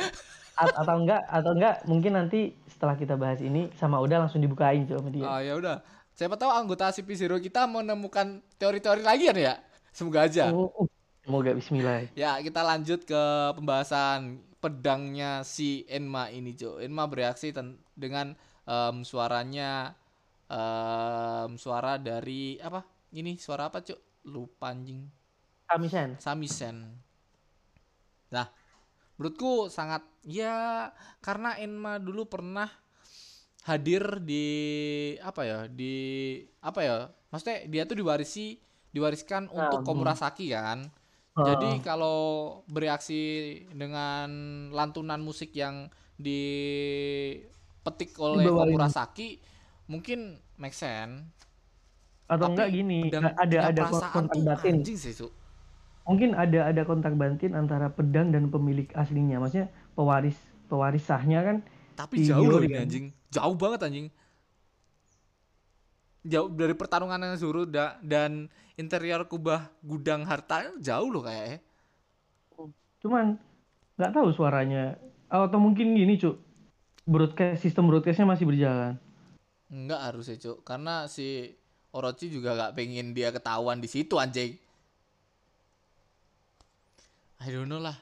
[0.57, 4.89] at- atau enggak atau enggak mungkin nanti setelah kita bahas ini sama udah langsung dibukain
[4.89, 5.25] coba sama dia.
[5.27, 5.77] Ah ya udah.
[6.17, 9.53] Siapa tahu anggota CP0 kita menemukan teori-teori lagi kan ya?
[9.93, 10.49] Semoga aja.
[10.49, 10.87] Oh, uh,
[11.23, 12.09] semoga Bismillah.
[12.17, 13.23] Ya, kita lanjut ke
[13.55, 16.79] pembahasan pedangnya si Enma ini, Jo.
[16.83, 17.53] Enma bereaksi
[17.95, 18.35] dengan
[18.67, 19.95] em, suaranya
[20.49, 22.83] em, suara dari apa?
[23.15, 23.99] Ini suara apa, Cuk?
[24.29, 25.07] Lupa anjing.
[25.69, 26.17] Kamisen.
[26.19, 26.77] Samisen.
[28.33, 28.45] Nah,
[29.17, 30.89] menurutku sangat ya
[31.21, 32.69] karena Enma dulu pernah
[33.65, 34.45] hadir di
[35.21, 35.59] apa ya?
[35.69, 35.93] Di
[36.61, 36.95] apa ya?
[37.29, 38.57] Maksudnya dia tuh diwarisi
[38.89, 39.87] diwariskan untuk Hmm.
[39.87, 40.89] Komurasaki kan.
[41.45, 42.17] Jadi kalau
[42.65, 43.21] bereaksi
[43.71, 44.27] dengan
[44.69, 45.87] lantunan musik yang
[46.19, 48.45] dipetik oleh.
[48.47, 49.39] Komurasaki
[49.87, 51.25] mungkin make sense.
[52.29, 54.85] atau Tapi enggak gini pedang ada ada kontak batin.
[54.85, 55.17] sih.
[56.05, 59.41] Mungkin ada ada kontak batin antara pedang dan pemilik aslinya.
[59.41, 60.37] Maksudnya pewaris
[60.69, 61.57] pewaris sahnya kan
[61.97, 62.85] Tapi jauh loh ini kan?
[62.85, 63.05] anjing.
[63.33, 64.07] Jauh banget anjing.
[66.21, 68.45] Jauh dari pertarungan yang Zoro da- dan
[68.79, 71.59] interior kubah gudang harta jauh loh kayaknya.
[72.99, 73.35] cuman
[73.95, 74.95] nggak tahu suaranya
[75.27, 76.35] atau mungkin gini cuk
[77.07, 78.99] broadcast sistem broadcastnya masih berjalan
[79.69, 80.65] Enggak harusnya, Cuk.
[80.65, 81.53] Karena si
[81.93, 84.57] Orochi juga gak pengen dia ketahuan di situ anjing.
[87.37, 87.93] I don't know lah.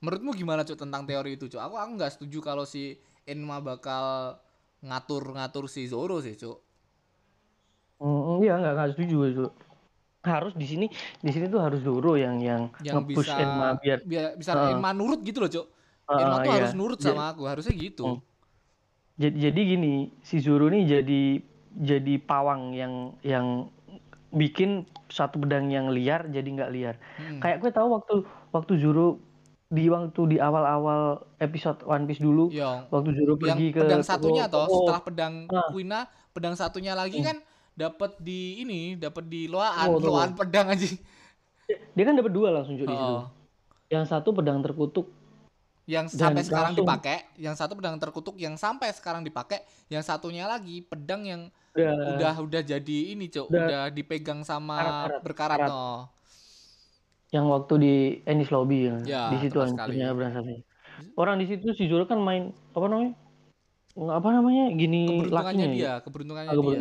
[0.00, 1.60] Menurutmu gimana, Cuk, tentang teori itu, Cuk?
[1.60, 2.96] Aku aku nggak setuju kalau si
[3.28, 4.40] Enma bakal
[4.80, 6.56] ngatur-ngatur si Zoro sih, Cuk.
[7.98, 9.52] Mm, iya nggak nggak setuju cuk
[10.28, 10.86] harus di sini
[11.18, 14.72] di sini tuh harus Doro yang yang, Yang nge-push bisa Enma biar biar bisa Heeh.
[14.72, 15.66] Enma nurut gitu loh, Cuk.
[16.04, 16.56] Heeh, Enma tuh iya.
[16.56, 18.04] harus nurut sama aku, harusnya gitu.
[18.06, 18.20] Hmm.
[19.16, 21.22] jadi jadi gini si Zoro nih jadi
[21.74, 23.66] jadi pawang yang yang
[24.30, 27.40] bikin suatu pedang yang liar jadi nggak liar Hmm.
[27.40, 28.14] kayak gue tahu waktu
[28.50, 29.18] waktu Zoro
[29.66, 31.02] di waktu di awal-awal
[31.38, 35.02] episode One Piece dulu Yang waktu Zoro yang pergi ke pedang satunya toh toko- setelah
[35.02, 35.66] pedang Ah.
[35.68, 36.00] Kuina
[36.30, 37.26] pedang satunya lagi Hmm.
[37.26, 37.36] kan
[37.78, 40.10] dapat di ini dapat di loaan tunggu.
[40.10, 40.90] loaan pedang aja
[41.94, 43.30] dia kan dapat dua langsung Cuk, di situ oh,
[43.88, 45.06] yang satu pedang terkutuk
[45.88, 50.44] yang sampai sekarang langsung- dipakai, yang satu pedang terkutuk yang sampai sekarang dipakai, yang satunya
[50.44, 53.48] lagi pedang yang udah, udah udah jadi ini, Cuk.
[53.48, 55.70] udah Udah dipegang sama karat-karat, berkarat karat.
[55.72, 56.00] oh.
[57.28, 60.60] yang waktu di Ennis Lobby ya, Ya, di situ hancurnya berasanya.
[61.16, 63.12] Orang di situ si Zoro kan main apa namanya?
[63.92, 64.64] Nggak apa namanya?
[64.72, 65.72] Gini Keberuntungannya lakinya ya.
[65.72, 66.80] dia, keberuntungannya Ah, dia.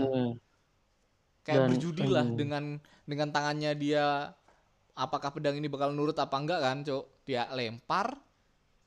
[1.48, 2.36] Kayak Dan berjudi lah aduh.
[2.36, 2.64] dengan
[3.08, 4.36] dengan tangannya dia
[4.98, 7.04] apakah pedang ini bakal nurut apa enggak kan, Cuk.
[7.28, 8.20] Dia lempar,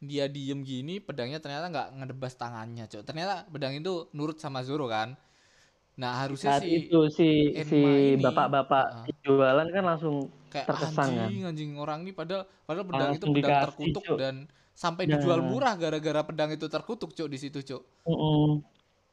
[0.01, 3.03] dia diem gini, pedangnya ternyata nggak ngedebas tangannya, Cuk.
[3.09, 5.17] Ternyata pedang itu nurut sama Zoro kan.
[6.01, 7.29] Nah, harusnya Saat si itu si
[7.69, 10.17] si Enma ini bapak-bapak ah, jualan kan langsung
[10.49, 11.29] kayak terkesan kan.
[11.29, 14.19] anjing anjing orang ini padahal padahal pedang itu Langsung pedang dikasih, terkutuk Cuk.
[14.21, 14.35] dan
[14.73, 15.21] sampai Nah.
[15.21, 17.83] dijual murah gara-gara pedang itu terkutuk, Cuk, di situ, Cuk.
[18.09, 18.65] Mm-mm.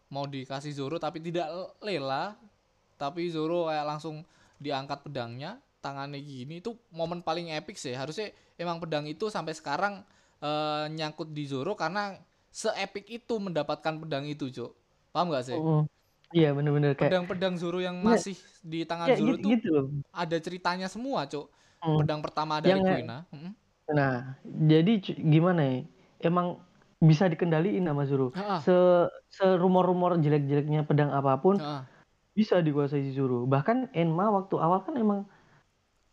[0.08, 1.48] Mau dikasih Zoro tapi tidak
[1.84, 2.40] lela,
[2.98, 4.26] tapi Zoro kayak langsung
[4.58, 7.94] diangkat pedangnya, tangannya gini itu momen paling epic sih.
[7.94, 10.02] Harusnya emang pedang itu sampai sekarang
[10.38, 12.18] eh, nyangkut di Zoro karena
[12.50, 14.74] se-epic itu mendapatkan pedang itu, Cuk.
[15.14, 15.58] Paham gak sih?
[15.58, 15.86] Mm-mm.
[16.34, 18.18] Iya bener-bener kayak Pedang-pedang Zoro yang Iya.
[18.18, 19.86] masih di tangan ya Zoro gitu, itu gitu loh.
[20.12, 21.48] ada ceritanya semua, Cuk.
[21.86, 21.98] Mm.
[22.02, 23.18] Pedang pertama dari Yang Kuina.
[23.32, 23.52] mm-mm.
[23.88, 25.76] Nah, jadi gimana ya?
[26.20, 26.60] Emang
[27.00, 28.34] bisa dikendaliin sama Zoro.
[28.34, 28.74] Ha-ha, Se
[29.32, 31.86] serumor-rumor jelek-jeleknya pedang apa pun ha-ha.
[32.38, 33.44] Bisa dikuasai si Zoro.
[33.44, 35.26] Bahkan Enma waktu awal kan emang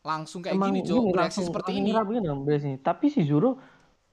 [0.00, 1.88] Langsung kayak emang gini, Bereaksi langsung seperti ini.
[1.88, 2.76] nyerap gitu beres ini.
[2.78, 3.56] Tapi si Zoro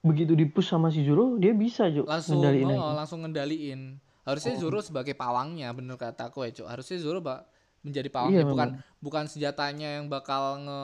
[0.02, 2.96] begitu dipush sama si Zoro, dia bisa Cuk langsung ngendaliin oh, lagi.
[2.96, 3.82] langsung ngendaliin
[4.22, 4.60] harusnya Oh.
[4.62, 7.44] Zoro sebagai pawangnya bener kataku ya cuk harusnya Zoro bak
[7.82, 9.00] menjadi Iya pawangnya bukan memang.
[9.00, 10.82] bukan senjatanya yang bakal nge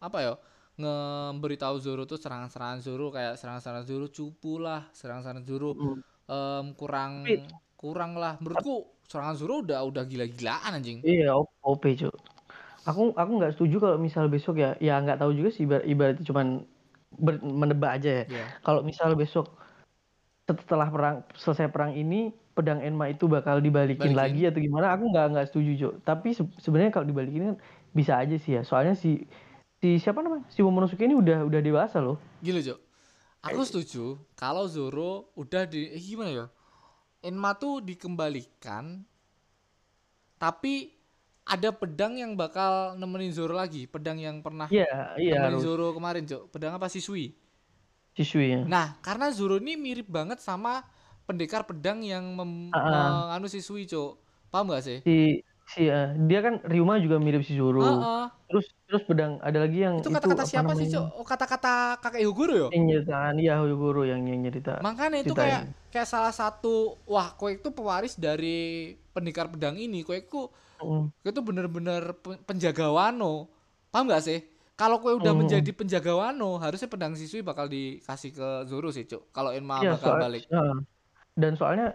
[0.00, 0.32] apa ya
[0.76, 5.98] ngeberitahu Zoro tuh serangan-serangan Zoro kayak serangan-serangan Zoro cupu lah serangan-serangan Zoro Mm.
[6.26, 7.12] em, kurang
[7.74, 12.16] kurang lah menurutku serangan Zoro udah udah gila-gilaan anjing iya OP Cuk.
[12.88, 16.24] Aku aku nggak setuju kalau misal besok ya, ya nggak tahu juga sih ibarat, ibaratnya
[16.24, 16.46] cuman
[17.14, 18.24] ber- menebak aja ya.
[18.26, 19.52] ya Kalau misal besok
[20.48, 25.08] setelah perang selesai perang ini pedang Enma itu bakal dibalikin balikin lagi atau gimana aku
[25.08, 25.92] nggak nggak setuju Cuk.
[26.02, 27.56] tapi se- sebenarnya kalau dibalikin kan
[27.94, 29.24] bisa aja sih ya soalnya si
[29.80, 32.78] si siapa namanya si Momonosuke ini udah udah dewasa loh Gila, Cok.
[33.42, 34.02] Aku setuju
[34.34, 36.46] kalau Zoro udah di eh, gimana ya?
[37.22, 39.06] Enma tuh dikembalikan
[40.42, 40.90] tapi
[41.46, 45.94] ada pedang yang bakal nemenin Zoro lagi, pedang yang pernah iya iya nemenin harus Zoro
[45.94, 46.50] kemarin, Cok.
[46.54, 47.34] Pedang apa Sisui.
[48.12, 50.84] siswi ya Nah, karena Zoro ini mirip banget sama
[51.24, 53.10] pendekar pedang yang mem, Ah, ah.
[53.30, 54.12] menganu Sisui, Cok.
[54.52, 54.98] Paham gak sih?
[55.04, 55.42] si
[55.72, 55.94] si ya,
[56.28, 58.24] dia kan Ryuma juga mirip si Zoro Heeh.
[58.48, 61.04] terus terus pedang ada lagi yang Itu kata-kata apa siapa sih, Cok?
[61.04, 62.68] namanya Oh, kata-kata kakek Hyogoro ya?
[62.72, 65.62] yang nyeritain iya Hyogoro yang yang nyerita Makanya itu kayak
[65.92, 70.02] kayak salah satu wah kowe itu pewaris dari pendekar pedang ini.
[70.02, 70.40] Kowe itu
[70.80, 73.46] Mm, itu bener-bener pe- penjaga Wano.
[73.92, 74.40] Paham gak sih?
[74.80, 79.04] Kalau kowe udah mm, menjadi penjaga Wano, harusnya pedang siswi bakal dikasih ke Zoro sih,
[79.06, 79.30] Cuk.
[79.36, 80.44] Kalau Enma iya bakal soal balik.
[80.52, 80.74] heeh.
[81.42, 81.86] dan soalnya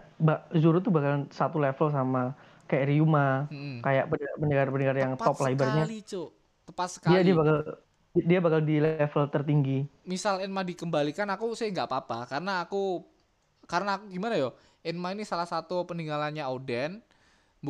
[0.62, 2.34] Zoro tuh bakalan satu level sama
[2.70, 3.84] kayak Ryuma Mm-mm.
[3.84, 4.04] kayak
[4.40, 6.30] pendengar-pendengar yang Tepat top lah ibaratnya sekali, Cuk.
[6.68, 7.38] Tepat dia dia sekali.
[7.38, 7.56] bakal
[8.30, 13.04] dia bakal di level tertinggi Misal Enma dikembalikan aku sih nggak apa-apa karena aku
[13.68, 14.50] karena aku- gimana yo?
[14.84, 17.02] Enma ini salah satu peninggalannya Oden,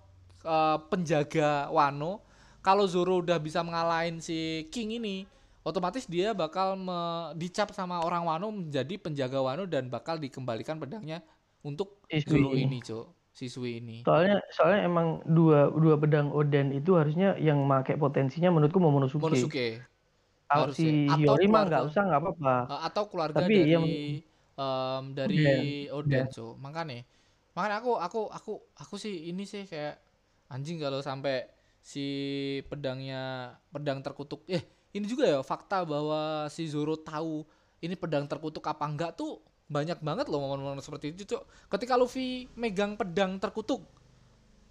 [0.44, 2.24] eh, penjaga Wano.
[2.64, 5.24] Kalau Zoro udah bisa mengalahin si King ini,
[5.68, 11.20] otomatis dia bakal me- dicap sama orang Wano menjadi penjaga Wano dan bakal dikembalikan pedangnya
[11.60, 13.06] untuk Zoro Siswi ini, Cok.
[13.36, 13.96] Siswi ini.
[14.02, 19.22] soalnya soalnya emang dua dua pedang Oden itu harusnya yang make potensinya menurutku Momonosuke.
[19.22, 19.68] Monosuke
[20.48, 22.54] kalau si atau Hiyori mah nggak usah nggak apa-apa.
[22.66, 23.84] Eh, atau keluarga tapi dari yang
[24.58, 25.92] em, dari Oden.
[25.92, 26.24] Oden, Oden.
[26.34, 26.54] Cok.
[26.58, 26.98] Makanya
[27.52, 30.00] makanya aku aku aku aku sih ini sih kayak
[30.48, 31.46] anjing kalau sampai
[31.78, 32.06] si
[32.66, 34.60] pedangnya pedang terkutuk eh
[34.92, 37.44] ini juga ya fakta bahwa si Zoro tahu
[37.84, 41.44] ini pedang terkutuk apa enggak tuh banyak banget loh momen-momen seperti itu cok
[41.76, 43.84] ketika Luffy megang pedang terkutuk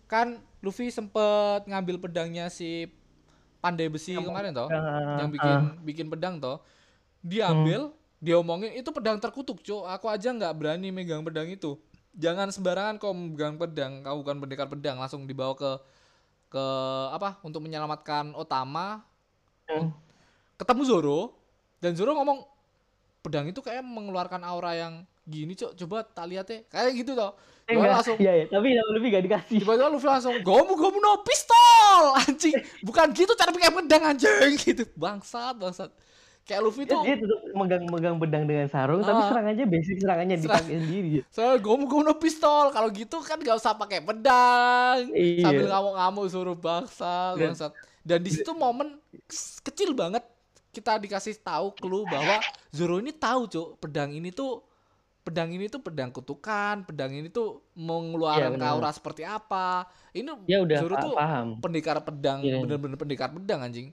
[0.10, 2.90] kan Luffy sempet ngambil pedangnya si
[3.62, 4.70] pandai besi yang kemarin toh?
[4.72, 6.64] ah yang ah, bikin bikin pedang toh.
[7.22, 7.92] Dia hmm.
[8.18, 11.76] dia omongin itu pedang terkutuk cok aku aja nggak berani megang pedang itu.
[12.18, 14.98] Jangan sembarangan kau megang pedang kau bukan pendekar pedang.
[14.98, 15.72] Langsung dibawa ke
[16.48, 16.66] ke
[17.14, 17.38] apa?
[17.44, 19.04] Untuk menyelamatkan Otama.
[19.68, 19.92] Hmm.
[20.58, 21.20] Ketemu Zoro
[21.78, 22.42] dan Zoro ngomong
[23.22, 24.94] pedang itu kayak mengeluarkan aura yang
[25.24, 25.76] gini cok.
[25.76, 27.36] Coba tak lihat ya kayak gitu toh.
[27.68, 29.58] Eh, Gua enggak langsung iya ya tapi lebih gak dikasih.
[29.60, 32.02] Tiba-tiba Luffy langsung gomu gomu no pistol!
[32.24, 32.56] Anjing.
[32.80, 34.56] Bukan gitu cara pakai pedang anjing.
[34.64, 34.88] Gitu.
[34.96, 35.92] Bangsat bangsat.
[36.48, 39.28] Kayak Luffy Dia, tuh dia tetap megang-megang pedang dengan sarung, tapi Ah.
[39.28, 41.10] serangannya basic serangannya Serang- dipakai sendiri.
[41.36, 42.72] saya gomu gomu pistol.
[42.72, 45.12] Kalau gitu kan gak usah pakai pedang.
[45.12, 45.44] Iya.
[45.44, 47.76] sambil ngamuk-ngamuk suruh Dan- bangsat.
[48.00, 48.96] Dan di situ momen
[49.60, 50.24] kecil banget
[50.78, 52.38] kita dikasih tahu clue bahwa
[52.70, 54.62] Zoro ini tahu cuk pedang ini tuh
[55.20, 58.72] pedang ini tuh pedang kutukan pedang ini tuh mengeluarkan benar.
[58.72, 61.58] aura seperti apa ini Dia udah Zoro tuh paham.
[61.58, 62.62] pendekar pedang Iya.
[62.62, 63.90] bener-bener pendekar pedang anjing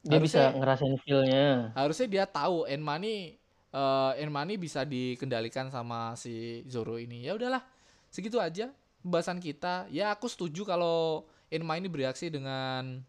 [0.00, 1.70] Dia Harusnya- bisa ngerasain feel-nya.
[1.72, 3.38] harusnya dia tahu Enma nih
[3.70, 7.62] eh, Enma nih bisa dikendalikan sama si Zoro ini ya udahlah
[8.06, 8.68] segitu aja
[9.00, 13.02] pembahasan kita ya aku setuju kalau Enma ini bereaksi dengan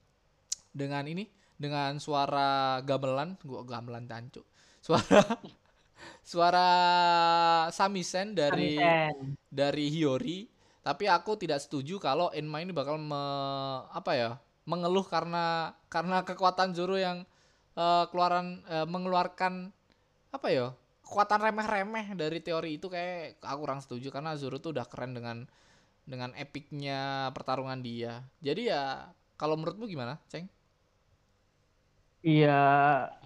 [0.70, 1.30] dengan ini
[1.60, 4.42] dengan suara gamelan gua gamelan tancu.
[4.84, 5.22] Suara
[6.32, 6.68] suara
[7.72, 9.38] samisen dari Samisen.
[9.50, 10.40] dari Hiyori.
[10.84, 14.32] Tapi aku tidak setuju kalau Enma ini bakal me- apa ya
[14.68, 17.24] mengeluh karena karena kekuatan Zoro yang
[17.80, 19.72] eh, keluaran eh, mengeluarkan
[20.34, 20.68] apa ya
[21.06, 25.38] kekuatan remeh-remeh dari teori itu kayak aku kurang setuju karena Zoro tuh udah keren dengan
[26.08, 28.24] dengan epicnya pertarungan dia.
[28.44, 29.08] Jadi ya
[29.40, 30.48] kalau menurutmu gimana Ceng
[32.24, 32.52] Iya,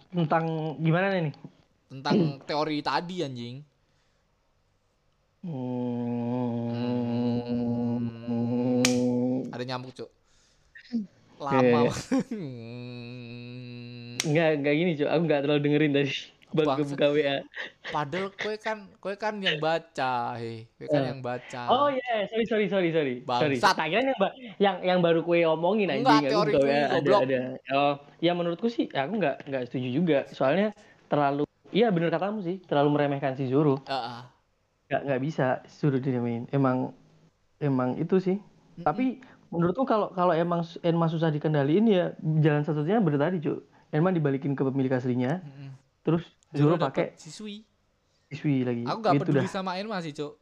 [0.09, 1.29] tentang gimana nih?
[1.87, 3.63] tentang teori tadi anjing
[5.47, 6.27] Hmm.
[9.53, 10.09] ada nyamuk cuk
[11.39, 11.87] lama
[14.27, 15.07] Enggak, enggak gini, Cuk.
[15.07, 16.11] Aku enggak terlalu dengerin dari
[16.49, 16.89] bang Bangsat.
[16.89, 17.37] buka WA.
[17.85, 20.63] Padahal kue kan kue kan yang baca, hei.
[20.73, 21.07] Kue kan Eh.
[21.09, 21.61] yang baca.
[21.67, 23.13] Oh iya, sorry sorry sorry sorry.
[23.19, 23.57] Sorry.
[23.57, 23.75] Bangsat.
[23.75, 26.03] Tak kira yang ba- yang yang baru kue omongin anjing.
[26.03, 27.21] Enggak, teori kue, WA, ada goblok.
[27.23, 27.39] ada.
[27.71, 30.19] Oh, ya menurutku sih aku enggak enggak setuju juga.
[30.29, 30.71] Soalnya
[31.05, 33.83] terlalu Iya bener katamu sih, terlalu meremehkan si Zoro.
[33.83, 34.19] Heeh.
[34.87, 36.47] Nggak nggak bisa Zoro diremehin.
[36.49, 36.95] Emang
[37.57, 38.39] emang itu sih.
[38.77, 39.19] Tapi
[39.49, 43.67] menurutku kalau kalau emang Enma susah dikendaliin ya jalan satu-satunya bener tadi, Cuk.
[43.89, 45.75] Enma dibalikin ke pemilik aslinya, Mm-mm.
[46.03, 46.23] terus
[46.55, 47.63] Zoro pakai siswi.
[48.27, 48.83] siswi lagi.
[48.87, 49.51] Aku gak Gitu peduli dah.
[49.51, 50.35] sama Enma sih, Cuk.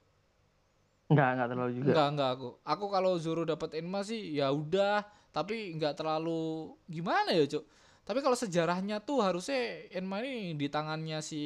[1.06, 1.86] Enggak, enggak terlalu juga.
[1.94, 2.50] Enggak, enggak aku.
[2.66, 7.66] Aku kalau Zoro dapat Enma sih ya udah, tapi enggak terlalu gimana ya, Cuk.
[8.06, 11.42] Tapi kalau sejarahnya tuh harusnya Enma ini di tangannya si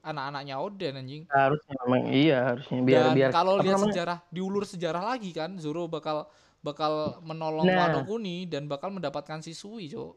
[0.00, 1.22] anak-anaknya Oden anjing.
[1.28, 3.92] Harusnya memang iya, harusnya biar Dan biar kalau lihat namanya?
[3.92, 6.24] sejarah, diulur sejarah lagi kan, Zoro bakal
[6.64, 7.92] bakal menolong Nah.
[7.92, 10.16] Wano Kuni dan bakal mendapatkan siswi, Cuk.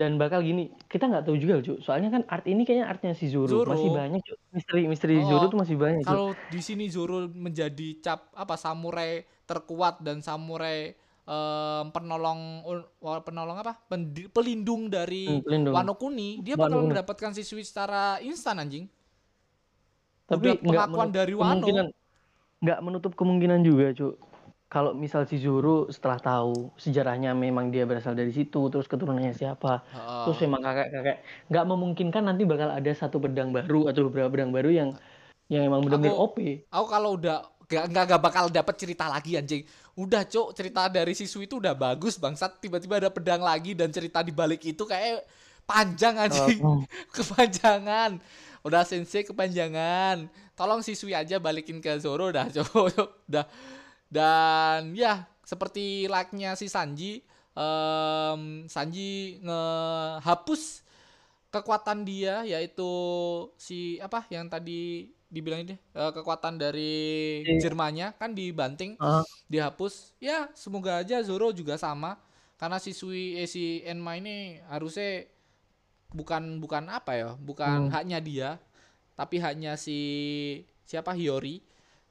[0.00, 1.84] Dan bakal gini, kita nggak tahu juga, Cuk.
[1.84, 3.76] Soalnya kan art ini kayaknya artnya si Zoro, Zoro.
[3.76, 4.38] masih banyak, Cuk.
[4.48, 6.08] Misteri-misteri Oh, Zoro tuh masih banyak, Cuk.
[6.08, 12.64] Kalau di sini Zoro menjadi cap apa samurai terkuat dan samurai em, penolong
[13.20, 15.76] penolong apa Pendi- pelindung dari Hmm, pelindung.
[15.76, 16.90] Wano Kuni, dia Wano bakal Kuni.
[16.96, 18.88] mendapatkan siswi secara instan anjing.
[20.24, 21.92] Tapi udah pengakuan dari Wano.
[22.60, 24.16] nggak menutup kemungkinan juga, Cuk.
[24.70, 29.82] Kalau misal si Zoro setelah tahu sejarahnya memang dia berasal dari situ, terus keturunannya siapa,
[29.82, 30.24] Heeh.
[30.30, 31.16] terus memang kakek-kakek
[31.50, 34.90] nggak memungkinkan nanti bakal ada satu pedang baru atau beberapa pedang baru yang
[35.50, 36.70] yang emang benar-benar OP.
[36.70, 39.66] Aku kalau udah gak, gak, gak bakal dapat cerita lagi anjing.
[39.98, 42.62] Udah cok cerita dari siswi itu udah bagus bangsat.
[42.62, 45.26] Tiba-tiba ada pedang lagi dan cerita di balik itu kayak
[45.66, 46.62] panjang anjing.
[46.62, 46.78] Oh,
[47.18, 48.22] kepanjangan.
[48.62, 50.30] Udah sensei kepanjangan.
[50.54, 52.70] Tolong siswi aja balikin ke Zoro dah cok.
[53.30, 53.50] Udah.
[54.10, 57.22] Dan ya seperti like-nya si Sanji.
[57.50, 60.86] em, Sanji ngehapus
[61.50, 62.86] kekuatan dia yaitu
[63.58, 66.94] si apa yang tadi dibilangin deh eh, kekuatan dari
[67.42, 67.58] Iya.
[67.58, 69.26] Jermannya kan dibanting Ah.
[69.46, 72.22] dihapus ya semoga aja Zoro juga sama
[72.54, 75.26] karena si Sui eh, si Enma ini harusnya
[76.10, 77.92] bukan bukan apa ya bukan Hmm.
[77.92, 78.50] haknya dia
[79.18, 79.98] tapi haknya si
[80.86, 81.58] siapa Hiyori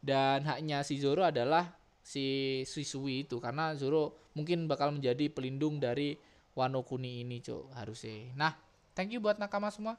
[0.04, 1.79] dan haknya si Zoro adalah
[2.10, 2.26] si
[2.66, 6.18] Shisui itu karena Zoro mungkin bakal menjadi pelindung dari
[6.58, 8.34] Wano Kuni ini, Cok, harusnya.
[8.34, 8.58] Nah,
[8.98, 9.94] thank you buat nakama semua.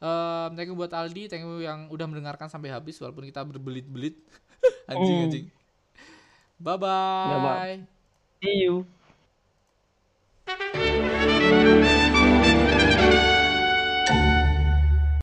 [0.00, 4.16] Um, thank you buat Aldi, thank you yang udah mendengarkan sampai habis walaupun kita berbelit-belit.
[4.90, 5.58] anjing-anjing hmm.
[6.60, 7.40] Bye bye.
[7.40, 7.80] Bye.
[8.40, 8.84] See you.